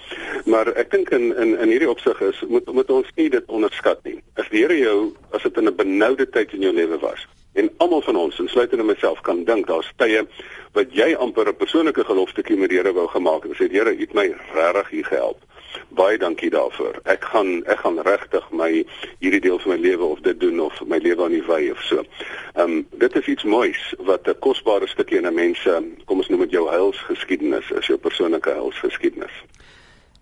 [0.44, 4.02] maar ek dink in in in hierdie opsig is moet moet ons nie dit onderskat
[4.04, 4.18] nie.
[4.34, 7.22] As die Here jou as dit in 'n benoude tyd in jou lewe was
[7.54, 10.24] en almal van ons insluitend in myself kan dink daar's tye
[10.74, 13.94] wat jy amper 'n persoonlike gelofte met die Here wou gemaak het en sê Here,
[13.94, 15.38] U het my regtig hier gehelp.
[15.88, 17.00] Baie dankie daarvoor.
[17.04, 18.84] Ek gaan ek gaan regtig my
[19.18, 21.80] hierdie deel van my lewe of dit doen of my lewe aan U wy of
[21.82, 22.04] so.
[22.54, 26.18] Ehm um, dit is iets moois wat 'n kosbare stukkie in 'n mens se kom
[26.18, 29.32] ons noem dit jou heilsgeskiedenis, is jou persoonlike heilsgeskiedenis.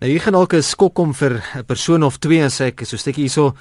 [0.00, 2.96] Nou hier gaan dalk 'n skok kom vir 'n persoon of twee as ek so
[2.96, 3.54] 'n stukkie hierso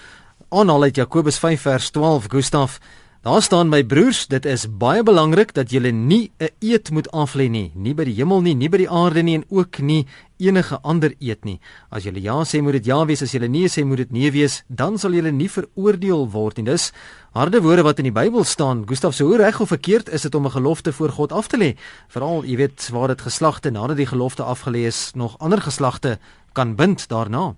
[0.50, 2.80] aanhaal uit Jakobus 5 vers 12 Gustaf
[3.22, 7.50] Daar staan my broers, dit is baie belangrik dat julle nie 'n eet moet aflê
[7.50, 10.08] nie, nie by die hemel nie, nie by die aarde nie en ook nie
[10.40, 11.60] enige ander eet nie.
[11.92, 14.32] As julle ja sê, moet dit ja wees, as julle nee sê, moet dit nee
[14.32, 16.66] wees, dan sal julle nie veroordeel word nie.
[16.66, 16.94] Dis
[17.34, 18.88] harde woorde wat in die Bybel staan.
[18.88, 21.58] Gustaf, so hoe reg of verkeerd is dit om 'n gelofte voor God af te
[21.58, 21.78] lê?
[22.08, 26.18] Veral, jy weet, waar dit geslagte nadat die gelofte afgelê is, nog ander geslagte
[26.54, 27.56] kan bind daarna.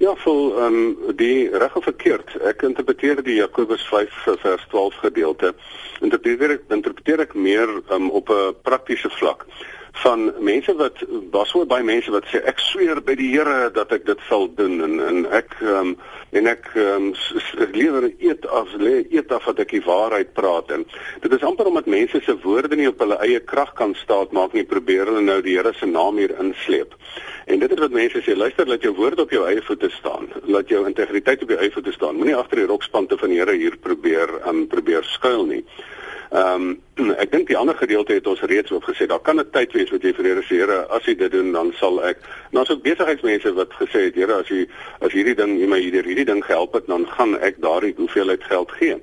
[0.00, 2.30] Ja, vol ehm um, die reg of verkeerd.
[2.48, 5.50] Ek interpreteer die Jakobus 5 vers 12 gedeelte.
[6.00, 9.44] Interpreteer ek interpreteer ek meer um, op 'n praktiese vlak.
[9.92, 13.92] Van mense wat was so baie mense wat sê ek sweer by die Here dat
[13.92, 14.80] ek dit sal doen.
[14.84, 15.96] En en ek um,
[16.36, 17.10] en ek um,
[17.74, 20.70] lewer eet af lê eet af dat ek die waarheid praat.
[20.70, 20.86] En
[21.22, 24.54] dit is amper omdat mense se woorde nie op hulle eie krag kan staan maak
[24.54, 26.94] nie probeer hulle nou die Here se naam hier insleep.
[27.50, 30.30] En dit is wat mense sê luister laat jou woorde op jou eie voete staan.
[30.46, 32.18] Laat jou integriteit op jou eie voete staan.
[32.20, 35.64] Moenie agter die rokspante van die Here hier probeer um, probeer skuil nie
[36.30, 39.06] Ehm um, ek dink die ander gedeelte het ons reeds opgesê.
[39.06, 41.52] Daar kan 'n tyd wees wat jy vir Here sê, Here, as jy dit doen,
[41.52, 42.18] dan sal ek.
[42.50, 44.66] Nou as ook besigheidsmense wat gesê het, Here, as jy
[45.00, 48.44] as hierdie ding, jy my hierdie hierdie ding gehelp het, dan gaan ek daardie hoeveelheid
[48.44, 49.00] geld gee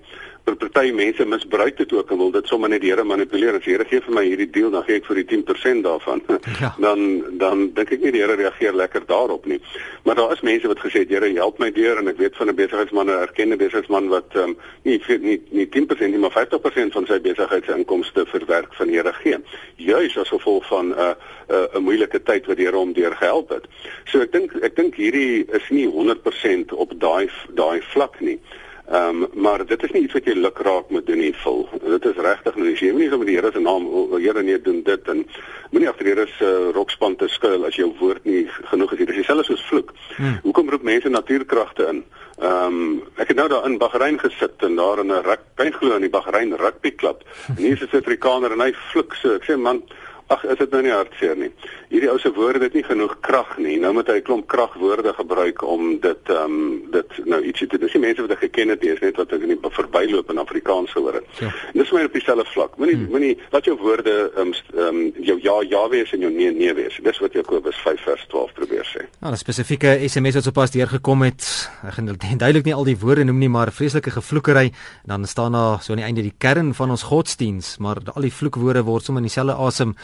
[0.55, 3.57] party mense misbruik dit ook en wil dit sommer net die Here manipuleer.
[3.57, 6.23] As die Here gee vir my hierdie deel, dan gee ek vir die 10% daarvan.
[6.57, 6.71] Ja.
[6.81, 9.60] Dan dan dink ek nie die Here reageer lekker daarop nie.
[10.03, 12.49] Maar daar is mense wat gesê het, Here, help my deur en ek weet van
[12.49, 17.05] 'n besigheidsman, 'n erkende besigheidsman wat um, nie nie nie 10% nie, maar 50% van
[17.05, 19.38] sy besigheidsinkomste verwerk van die Here gee.
[19.75, 21.13] Juis as gevolg van 'n uh,
[21.49, 23.65] 'n uh, 'n moeilike tyd wat die Here hom deur gehelp het.
[24.05, 28.39] So ek dink ek dink hierdie is nie 100% op daai daai vlak nie.
[28.88, 31.65] Ehm um, maar dit is nie iets wat jy lukraak moet doen nie, vol.
[31.84, 34.62] Dit is regtig nou as jy nie sommer die Here se naam wil Here nee
[34.63, 35.26] doen dit en
[35.71, 39.02] moenie agter die Here se uh, rokspan te skuil as jou woord nie genoeg is.
[39.02, 39.91] Dit is dieselfde soos vloek.
[40.15, 40.39] Hmm.
[40.45, 42.00] Hoekom roep mense natuurkragte in?
[42.38, 45.95] Ehm um, ek het nou daar in Bahrein gesit en daar in 'n rugby glo
[45.95, 47.28] in die Bahrein rugby klub.
[47.58, 49.36] En hier is 'n Suid-Afrikaner en hy vloek so.
[49.36, 49.84] Ek sê man
[50.27, 51.47] Ag, is dit nou nie hartseer nie.
[51.87, 53.77] Hierdie ou se woorde het nie genoeg krag nie.
[53.79, 57.77] Nou moet hy 'n klomp kragwoorde gebruik om dit ehm um, dit nou ietsie te
[57.77, 60.29] dis nie mense wat ek geken het nie, is net wat ek in die verbyloop
[60.29, 61.25] in Afrikaans gehoor het.
[61.39, 61.53] Ja.
[61.73, 62.75] Dis maar op dieselfde vlak.
[62.77, 63.09] Moenie hmm.
[63.09, 66.73] moenie laat jou woorde ehm um, um, jou ja ja wees en jou nee nee
[66.73, 66.99] wees.
[67.03, 69.07] Dis wat Jakobus 5 vers 12 probeer sê.
[69.21, 71.69] Nou, 'n spesifieke SMS wat sopas deur gekom het.
[71.87, 74.71] Ek gaan duidelik nie al die woorde noem nie, maar vreeslike gevloekery.
[75.05, 78.33] Dan staan daar so aan die einde die kern van ons godsdiens, maar al die
[78.33, 79.95] vloekwoorde word sommer in dieselfde asem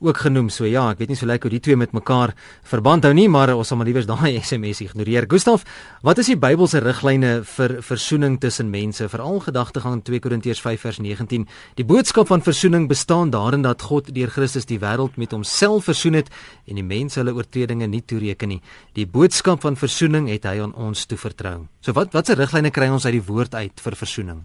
[0.00, 0.48] ook genoem.
[0.52, 2.34] So ja, ek weet nie so lekker hoe die twee met mekaar
[2.66, 5.28] verband hou nie, maar ons sal maar liewers daai SMS ignoreer.
[5.30, 5.64] Gustaf,
[6.06, 11.00] wat is die Bybelse riglyne vir versoening tussen mense, veral gedagtegang 2 Korintiërs 5 vers
[11.02, 11.46] 19?
[11.80, 16.20] Die boodskap van versoening bestaan daarin dat God deur Christus die wêreld met homself versoen
[16.20, 16.32] het
[16.66, 18.60] en die mense hulle oortredinge nie toereken nie.
[18.98, 21.66] Die boodskap van versoening het hy aan ons toevertrou.
[21.80, 24.44] So wat watse riglyne kry ons uit die woord uit vir versoening?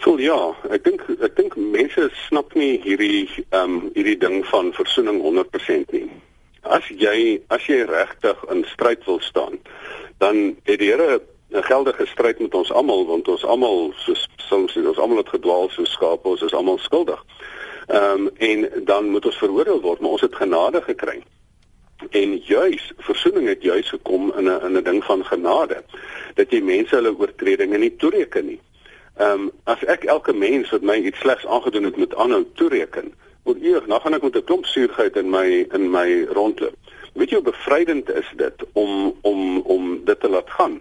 [0.00, 0.36] Vol ja,
[0.72, 5.92] ek dink ek dink mense snap nie hierdie ehm um, hierdie ding van versoening 100%
[5.92, 6.06] nie.
[6.64, 9.58] As jy as jy regtig in stryd wil staan,
[10.24, 11.20] dan het die Here
[11.52, 15.68] 'n geldige stryd met ons almal want ons almal soos soms ons almal het gedwaal
[15.68, 17.20] soos skape, ons is almal skuldig.
[17.88, 21.20] Ehm um, en dan moet ons veroordeel word, maar ons het genade gekry.
[22.10, 25.84] En juis versoening het juis gekom in 'n in 'n ding van genade
[26.34, 28.60] dat jy mense hulle oortredinge nie toereken nie.
[29.20, 33.10] Ehm um, as ek elke mens wat my iets slegs aangedoen het moet aanhou toereken,
[33.44, 36.76] moet eers nou gaan ek met 'n klomp suurheid in my in my rondloop.
[37.12, 40.80] Weet jy hoe bevrydend is dit om om om dit te laat gaan?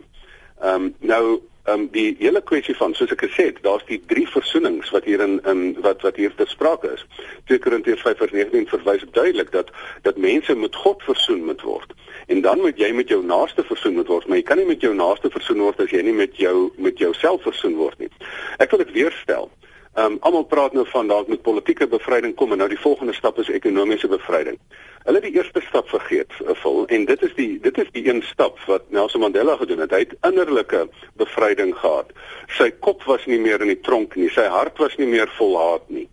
[0.62, 4.00] Ehm um, nou ehm um, die hele kwessie van soos ek gesê het, daar's die
[4.08, 7.06] drie versoenings wat hier in in wat wat hier te sprake is.
[7.52, 11.94] 2 Korintiërs 5:19 verwys duidelik dat dat mense met God versoen moet word.
[12.28, 14.82] En dan moet jy met jou naaste versoen moet word, maar jy kan nie met
[14.82, 18.10] jou naaste versoen word as jy nie met jou met jouself versoen word nie.
[18.58, 19.52] Ek wil dit weer stel.
[19.94, 23.14] Ehm um, almal praat nou van dalk met politieke bevryding kom en nou die volgende
[23.14, 24.58] stap is ekonomiese bevryding.
[25.04, 28.06] Hulle het die eerste stap vergeet, eh, vol en dit is die dit is die
[28.08, 29.92] een stap wat Nelson Mandela gedoen het.
[29.92, 30.88] Hy het innerlike
[31.22, 32.12] bevryding gehad.
[32.48, 35.58] Sy kop was nie meer in die tronk nie, sy hart was nie meer vol
[35.58, 36.08] haat nie.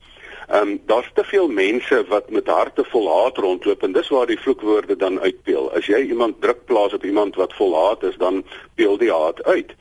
[0.49, 4.27] Ehm um, daar's te veel mense wat met harte vol haat rondloop en dis waar
[4.27, 5.73] die vloekwoorde dan uitpeel.
[5.75, 8.45] As jy iemand druk plaas op iemand wat vol haat is, dan
[8.75, 9.75] peel die haat uit.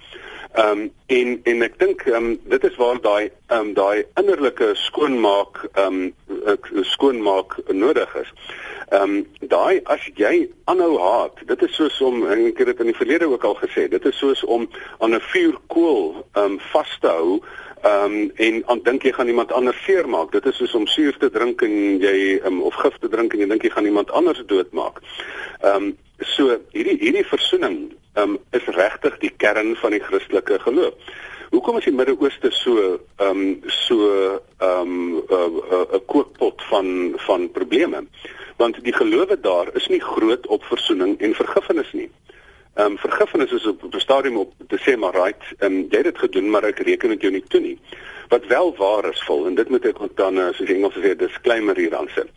[0.55, 4.05] Ehm um, en en ek dink ehm um, dit is waar daai ehm um, daai
[4.21, 8.31] innerlike skoonmaak ehm um, skoonmaak nodig is.
[8.89, 12.85] Ehm um, daai as jy aanhou haat, dit is soos om en ek het dit
[12.85, 16.59] in die verlede ook al gesê, dit is soos om aan 'n vuurkoel ehm um,
[16.71, 17.41] vas te hou
[17.85, 20.31] Ehm um, en aan dink jy gaan iemand anders seermaak.
[20.31, 23.43] Dit is soos om suur te drink en jy um, of gif te drink en
[23.43, 25.03] jy dink jy gaan iemand anders doodmaak.
[25.61, 30.93] Ehm um, so hierdie hierdie versoening um, is regtig die kern van die Christelike geloof.
[31.49, 34.09] Hoekom is die Midde-Ooste so ehm um, so
[34.57, 38.05] ehm um, 'n uh, uh, kookpot van van probleme?
[38.57, 42.09] Want die gelowe daar is nie groot op versoening en vergifnis nie.
[42.73, 45.97] Ehm um, vergifnis is op 'n stadium op te sê maar right, ehm um, jy
[45.97, 47.79] het dit gedoen maar ek reken dit jou nie toe nie.
[48.29, 51.75] Wat wel waar is vol en dit moet ek dan uh, soos Engels sê disclaimer
[51.77, 52.29] hier aan sit.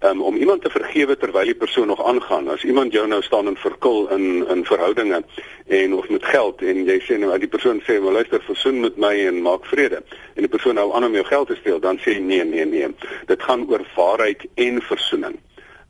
[0.00, 2.48] Um, om iemand te vergewe terwyl die persoon nog aangaan.
[2.48, 5.22] As iemand jou nou staan en verkil in in verhoudinge
[5.66, 8.96] en of met geld en jy sê nou die persoon sê, "Maar luister, versoen met
[8.96, 10.02] my en maak vrede."
[10.34, 12.88] En die persoon nou aan om jou geld te steel, dan sê nee, nee, nee.
[13.26, 15.38] Dit gaan oor waarheid en versoening.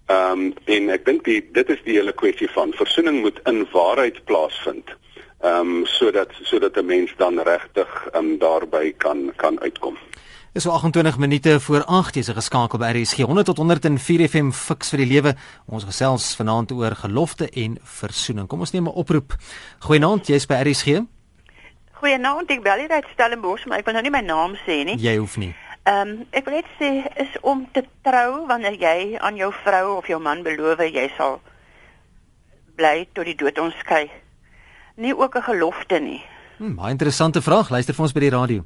[0.07, 3.67] Ehm um, en ek dink die dit is die hele kwessie van versoening moet in
[3.73, 4.89] waarheid plaasvind.
[5.41, 9.97] Ehm um, sodat sodat 'n mens dan regtig ehm um, daarby kan kan uitkom.
[10.51, 14.89] Dis so 28 minute voor 8 jy's geskakel by RSG 100 tot 104 FM fiks
[14.91, 15.33] vir die lewe.
[15.71, 18.49] Ons gesels vanaand oor gelofte en versoening.
[18.51, 19.37] Kom ons neem 'n oproep.
[19.87, 21.07] Goeienaand, jy's by RSG.
[22.03, 24.99] Goeienaand, ek bel hier uit Stellenbosch, maar ek wil nou nie my naam sê nie.
[24.99, 25.55] Jy hoef nie.
[25.85, 29.99] Ehm um, ek wil net sê is om te trou wanneer jy aan jou vrou
[29.99, 31.41] of jou man beloof jy sal
[32.75, 34.11] bly tot die dood ons skei.
[34.97, 36.23] Nie ook 'n gelofte nie.
[36.59, 37.71] Hm, baie interessante vraag.
[37.71, 38.65] Luister vir ons by die radio.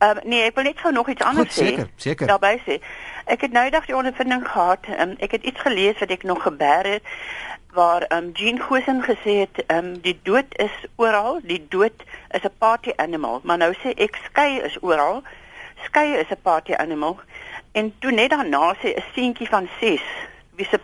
[0.00, 1.66] Ehm uh, nee, ek wil net gou nog iets anders sê.
[1.66, 2.26] Seker, seker.
[2.26, 2.78] Daarby sê.
[3.24, 4.86] Ek het nou eendag die ondervinding gehad.
[4.96, 7.10] Um, ek het iets gelees wat ek nog gebeer het
[7.76, 12.04] waar ehm um, Jean Gosen gesê het ehm um, die dood is oral, die dood
[12.30, 15.22] is 'n party animal, maar nou sê ek skei is oral.
[15.84, 17.20] Skei is 'n party animal.
[17.72, 20.00] En toe net daarna sê 'n seentjie van 6
[20.56, 20.80] wie se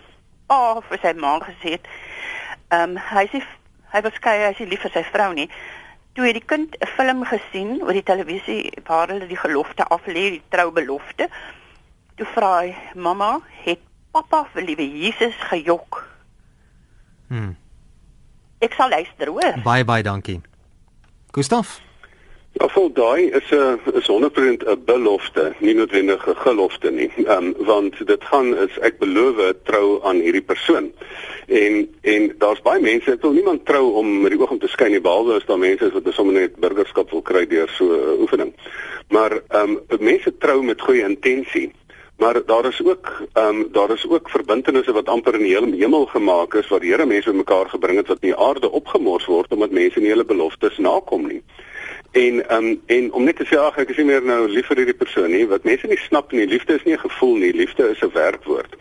[0.47, 1.87] pa vir sy ma gesê het
[2.69, 3.43] ehm um, hy sê
[3.93, 5.51] hy was skei, hy is lief vir sy vrou nie
[6.17, 10.25] toe het die kind 'n film gesien oor die televisie waar hulle die gelofte aflê,
[10.37, 11.29] die troubelofte.
[12.17, 16.09] Toe vra hy: "Mamma, het pappa vir liewe Jesus gejok?"
[17.29, 17.55] Hm.
[18.59, 19.61] Ek sal luister, hoor.
[19.65, 20.41] Bye bye, dankie.
[21.33, 21.86] Gustaf
[22.57, 27.11] Ja, vol daai is 'n is 100% 'n belofte, nie noodwendig 'n gelofte nie.
[27.17, 30.93] Ehm um, want dit gaan is ek beloof trou aan hierdie persoon.
[31.47, 34.69] En en daar's baie mense, ek wil niemand trou om met die oog om te
[34.69, 37.85] skyn nie, behalwe as daar mense is wat sommer net burgerskap wil kry deur so
[37.85, 38.55] 'n uh, oefening.
[39.09, 41.73] Maar ehm um, mense trou met goeie intensie.
[42.17, 46.07] Maar daar is ook ehm um, daar is ook verbintenisse wat amper in die hemel
[46.07, 49.53] gemaak is waar die Here mense bymekaar gebring het wat in die aarde opgemors word
[49.53, 51.43] omdat mense nie hulle beloftes nakom nie.
[52.17, 54.79] En um, en om net te sê ag ek is nie meer nou lief vir
[54.81, 57.91] hierdie persoon nie, wat mense nie snap nie, liefde is nie 'n gevoel nie, liefde
[57.93, 58.73] is 'n werkwoord.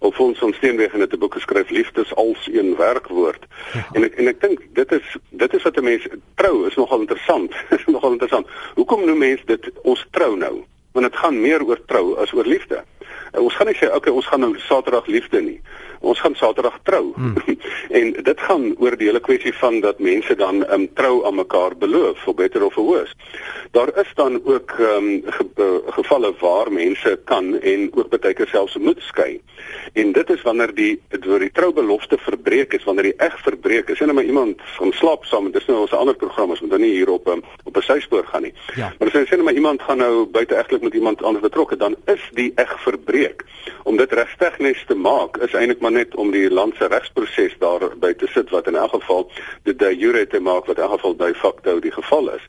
[0.00, 3.46] Op ons van Steenweg in 'n boek geskryf, liefde is als een werkwoord.
[3.74, 3.86] Ja.
[3.92, 7.00] En ek en ek dink dit is dit is wat 'n mens trou is nogal
[7.00, 7.54] interessant.
[7.78, 8.46] is nogal interessant.
[8.74, 10.64] Hoekom noem mense dit ons trou nou?
[10.92, 12.82] Want dit gaan meer oor trou as oor liefde.
[13.32, 15.60] En ons gaan nie sê okay, ons gaan nou Saterdag liefde nie
[16.00, 17.12] ons gaan Saterdag trou.
[17.14, 17.34] Hmm.
[18.00, 21.76] en dit gaan oor die hele kwessie van dat mense dan um, trou aan mekaar
[21.76, 23.14] beloof for better of for worse.
[23.76, 28.48] Daar is dan ook um, ge uh, gevalle waar mense kan en ook baie keer
[28.50, 29.40] selfs moet skei.
[29.92, 34.00] En dit is wanneer die deur die troubelofte verbreek is, wanneer die eg verbreek is.
[34.00, 36.94] En maar iemand gaan slaap saam, dis nou ons ander program, ons moet dan nie
[36.96, 38.54] hier op um, op 'n syspoor gaan nie.
[38.74, 38.92] Ja.
[38.98, 41.76] Maar as jy sê net maar iemand gaan nou buite egtelik met iemand anders betrokke,
[41.76, 42.99] dan is die eg verbreek.
[43.82, 48.12] Om dit regstegnies te maak is eintlik maar net om die land se regsproses daarby
[48.14, 49.30] te sit wat in elk geval
[49.62, 52.48] die jure te maak wat in elk geval by facto die geval is.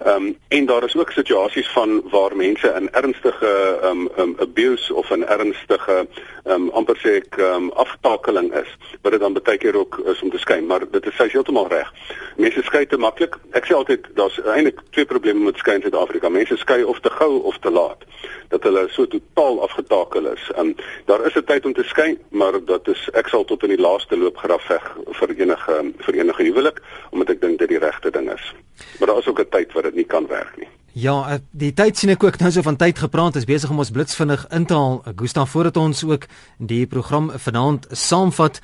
[0.00, 4.34] Ehm um, en daar is ook situasies van waar mense in ernstige ehm um, um,
[4.38, 6.06] abuse of 'n ernstige
[6.44, 8.70] ehm um, amper sê ek ehm um, aftakeling is
[9.02, 11.68] wat dit dan baie keer ook is om te skei, maar dit is sy heeltemal
[11.68, 11.92] reg.
[12.36, 13.36] Mense skei te maklik.
[13.50, 16.28] Ek sê altyd daar's eintlik twee probleme met skei in Suid-Afrika.
[16.28, 18.04] Mense skei of te gou of te laat
[18.48, 20.50] dat hulle so totaal afgetakel is.
[20.54, 23.62] Ehm um, daar is 'n tyd om te skei, maar dat is ek sal tot
[23.62, 27.68] in die laaste loop graf veg vir enige vir enige huwelik omdat ek dink dit
[27.68, 28.54] die regte ding is.
[28.98, 30.68] Maar daar is ook 'n tyd wat dit nie kan werk nie.
[30.92, 33.78] Ja, eh, die tyd sien ek ook nou so van tyd gepraat is besig om
[33.78, 35.02] ons blitsvinnig in te haal.
[35.16, 36.26] Gustav voordat ons ook
[36.58, 38.60] die program vanaand saamvat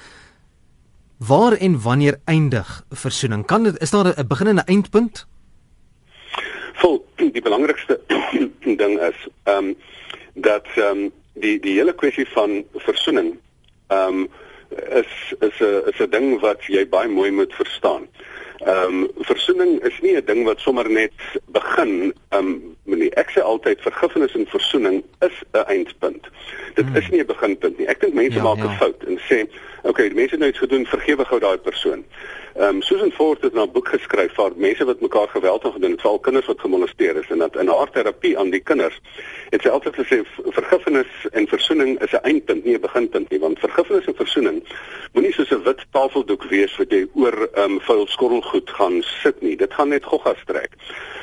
[1.19, 3.47] waar en wanneer eindig versoening?
[3.47, 5.27] Kan dit is daar 'n begin en 'n eindpunt?
[6.75, 8.01] Vol die belangrikste
[8.81, 9.77] ding is ehm um,
[10.37, 13.37] dat ehm um, die die hele kwessie van versoening
[13.88, 14.29] ehm um,
[15.01, 18.09] is is 'n is 'n ding wat jy baie mooi moet verstaan.
[18.59, 21.12] Ehm um, versoening is nie 'n ding wat sommer net
[21.46, 22.14] begin.
[22.29, 26.25] Ehm um, nee, ek sê altyd vergifnis en versoening is 'n eindpunt.
[26.75, 26.97] Dit hmm.
[26.97, 27.87] is nie 'n beginpunt nie.
[27.87, 28.77] Ek dink mense ja, maak 'n ja.
[28.81, 29.39] fout en sê,
[29.83, 32.05] "Oké, okay, die mense het nou iets gedoen, vergewe gou daai persoon."
[32.57, 35.99] Ehm um, Susan Ford het 'n boek geskryf vir mense wat mekaar geweld het gedoen,
[35.99, 39.01] veral kinders wat gemolesteer is en dat in haar terapie aan die kinders
[39.51, 43.59] het sy altyd gesê vergifnis en versoening is 'n eindpunt, nie 'n beginpunt nie, want
[43.59, 44.63] vergifnis en versoening
[45.13, 49.43] moenie soos 'n wit tafeldoek wees wat jy oor ehm um, vuil skorrelgoed gaan sit
[49.43, 49.57] nie.
[49.57, 50.73] Dit gaan net gogga strek.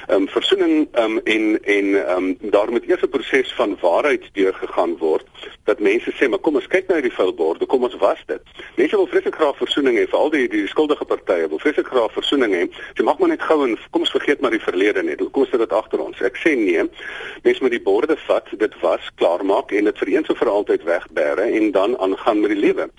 [0.07, 3.77] Ehm um, versoening ehm um, en en ehm um, daar moet eers 'n proses van
[3.81, 5.25] waarheid deurgegaan word
[5.63, 8.41] dat mense sê, "Maar kom ons kyk nou hierdie vuilborde, kom ons was dit."
[8.75, 12.53] Mense wil vreeslik graag versoening hê, veral die die skuldige partye wil vreeslik graag versoening
[12.53, 12.69] hê.
[12.93, 15.17] Jy mag maar net gou en kom ons vergeet maar die verlede net.
[15.17, 16.21] Kom ons sit dit agter ons.
[16.21, 16.83] Ek sê nee.
[17.43, 20.83] Mense moet die borde vat, dit was, klaarmaak en dit vir eens en vir altyd
[20.83, 22.89] wegbêre en dan aangaan met die lewe.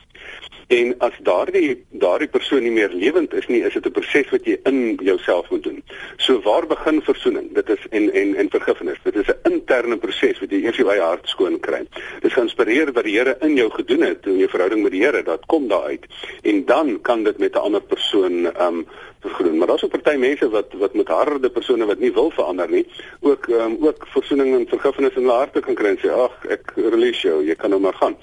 [0.69, 4.45] En as daardie daardie persoon nie meer lewend is nie, is dit 'n proses wat
[4.45, 5.83] jy in jouself moet doen.
[6.17, 7.55] So waar begin verzoening?
[7.55, 8.99] Dit is en en en vergifnis.
[9.03, 11.87] Dit is 'n interne proses wat jy eers jou eie hart skoon kry.
[12.21, 15.05] Dit is geïnspireer wat die Here in jou gedoen het in jou verhouding met die
[15.05, 15.23] Here.
[15.23, 16.07] Dat kom daar uit.
[16.43, 18.87] En dan kan dit met 'n ander persoon um
[19.21, 19.59] vergroen.
[19.59, 22.87] Maar daar's ook party mense wat wat met harde persone wat nie wil verander nie,
[23.21, 26.75] ook um, ook verzoening en vergifnis in hulle harte kan kry en sê ag, ek
[26.77, 28.17] release jou, jy kan nou maar gaan.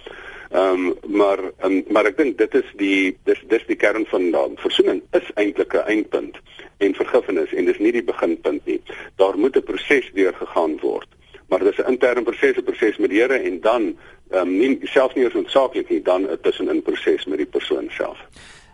[0.51, 4.31] Ehm um, maar um, maar ek dink dit is die dis dis die kern van
[4.31, 4.57] daam.
[4.59, 6.35] Versoening is eintlik 'n eindpunt
[6.77, 8.81] en vergifnis en dis nie die beginpunt nie.
[9.15, 11.07] Daar moet 'n proses deurgegaan word.
[11.47, 13.95] Maar dis 'n interne proses, 'n proses met die Here en dan
[14.29, 18.17] ehm um, nie selfs nie noodsaaklik nie, dan 'n tussenin proses met die persoon self.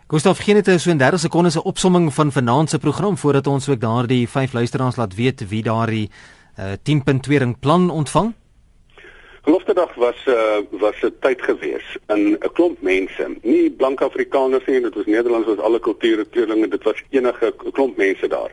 [0.08, 3.68] Gustav gee net so in 30 sekondes 'n opsomming van vanaand se program voordat ons
[3.68, 6.10] ook daardie vyf luisteraars laat weet wie daardie
[6.58, 8.34] uh, 10.2 ring plan ontvang.
[9.48, 14.80] Geloftedag was uh, was 'n tyd gewees in 'n klomp mense, nie blank Afrikaners nie,
[14.80, 18.52] dit was Nederlands, was alle kulture, kleurlinge, dit was enige klomp mense daar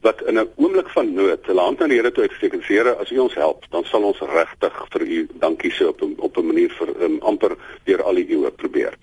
[0.00, 2.78] wat in 'n oomblik van nood hulle hand aan die Here toe uitgesteek en sê
[2.78, 6.36] Here, as U ons help, dan sal ons regtig vir U dankie sê op op
[6.36, 8.94] 'n manier vir um, amper deur al die eeue probeer.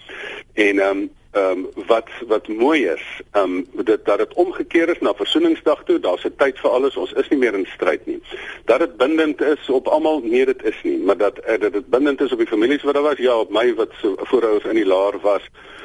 [0.53, 4.89] En ehm um, ehm um, wat wat mooi is, ehm um, dit dat dit omgekeer
[4.89, 8.05] is na versoeningsdag toe, daar's 'n tyd vir alles, ons is nie meer in stryd
[8.05, 8.21] nie.
[8.65, 11.87] Dat dit bindend is op almal, nee dit is nie, maar dat uh, dat dit
[11.87, 14.75] bindend is op die families wat daar was, ja, op my wat so voorouers in
[14.75, 15.41] die laar was.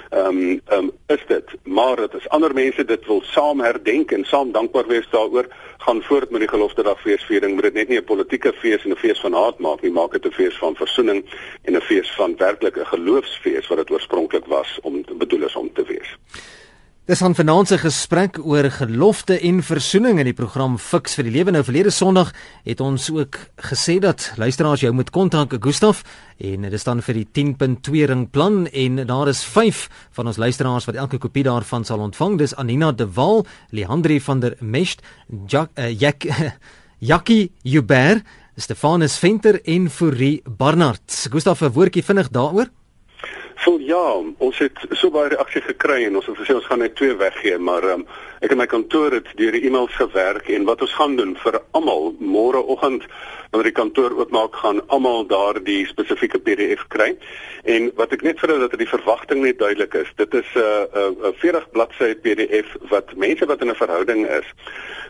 [0.09, 4.11] Ehm um, ehm um, is dit, maar dit is ander mense dit wil saam herdenk
[4.11, 5.47] en saam dankbaar wees daaroor,
[5.79, 8.91] gaan voort met die gelofte dag feesviering, moet dit net nie 'n politieke fees en
[8.91, 11.25] 'n fees van haat maak nie, maak dit 'n fees van versoening
[11.63, 15.85] en 'n fees van werklike geloofsfees wat dit oorspronklik was om bedoel is om te
[15.85, 16.17] wees.
[17.09, 21.51] Dis 'n finansiële gesprek oor gelofte en versoening in die program Fix vir die Lewe.
[21.51, 22.35] Nou verlede Sondag
[22.65, 26.03] het ons ook gesê dat luisteraars jou moet kontak, Gustaf,
[26.37, 30.85] en dit staan vir die 10.2 ring plan en daar is 5 van ons luisteraars
[30.85, 32.39] wat elke kopie daarvan sal ontvang.
[32.39, 35.01] Dis Anina de Wal, Leandri van der Mest,
[35.47, 36.25] Jak uh, Jak
[36.99, 38.23] Jackie Huber,
[38.57, 41.27] Stefanus Venter en Fourie Barnard.
[41.31, 42.69] Gustaf, 'n woordjie vinnig daaroor.
[43.59, 44.03] Vol ja,
[44.39, 47.57] ons het so baie reaksie gekry en ons het gesê ons gaan net twee weggee,
[47.59, 48.05] maar um,
[48.45, 51.59] ek in my kantoor het deur die e-mails gewerk en wat ons gaan doen vir
[51.75, 53.09] almal môreoggend
[53.51, 57.15] wanneer die kantoor oopmaak gaan almal daardie spesifieke PDF kry.
[57.67, 60.63] En wat ek net vir hulle dat die verwagting net duidelik is, dit is 'n
[60.63, 64.47] uh, 'n uh, 40 bladsy PDF wat mense wat in 'n verhouding is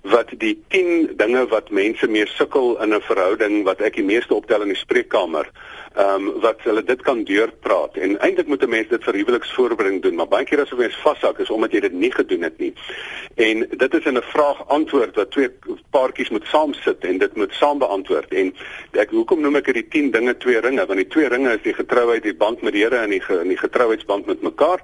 [0.03, 4.35] wat die 10 dinge wat mense mee sukkel in 'n verhouding wat ek die meeste
[4.35, 5.51] optel in die spreekkamer
[5.95, 7.97] ehm um, wat hulle dit kan deurpraat.
[7.97, 10.97] En eintlik moet 'n mens dit vir huweliksvoorbereiding doen maar baie keer as 'n mens
[10.97, 12.75] vashak is omdat jy dit nie gedoen het nie.
[13.35, 15.51] En dit is in 'n vraag antwoord wat twee
[15.91, 18.33] paartjies moet saam sit en dit moet saam beantwoord.
[18.33, 18.55] En
[18.93, 20.87] ek hoekom noem ek dit die 10 dinge twee ringe?
[20.87, 23.49] Want die twee ringe is die getrouheid die band met die Here en die en
[23.49, 24.81] die getrouheidsband met mekaar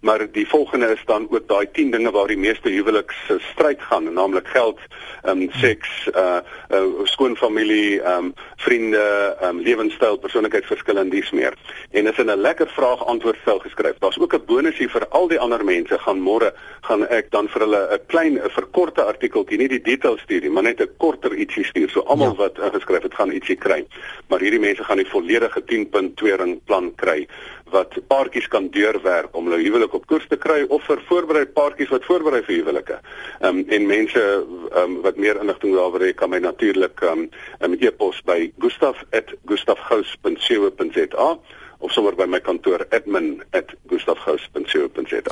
[0.00, 3.16] maar die volgende is dan ook daai 10 dinge waar die meeste huweliks
[3.50, 4.78] stryd gaan naamlik geld,
[5.22, 6.38] ehm um, seks, uh,
[6.70, 11.54] uh skoonfamilie, ehm um, vriende, ehm um, lewenstyl, persoonlikheidsverskille en dies meer.
[11.90, 13.98] En is in 'n lekker vraag antwoord stel geskryf.
[13.98, 17.60] Daar's ook 'n bonusie vir al die ander mense gaan môre gaan ek dan vir
[17.60, 21.34] hulle 'n klein 'n verkorte artikeltjie, nie die details stuur nie, maar net 'n korter
[21.34, 21.90] ietsie stuur.
[21.90, 22.36] So almal ja.
[22.36, 23.86] wat ingeskryf het gaan ietsie kry.
[24.28, 27.26] Maar hierdie mense gaan die volledige 10.2 ring plan kry
[27.70, 31.88] wat paartjies kan deurwerk om hulle huwelik op koers te kry of vir voorberei paartjies
[31.94, 32.96] wat voorberei vir huwelike.
[33.40, 37.18] Ehm um, en mense ehm um, wat meer inligting daaroor het, kan my natuurlik ehm
[37.18, 41.38] um, um, e-pos by gustaf@gustafgous.co.za
[41.78, 45.22] of sommer by my kantoor admin@gustafgous.co.za.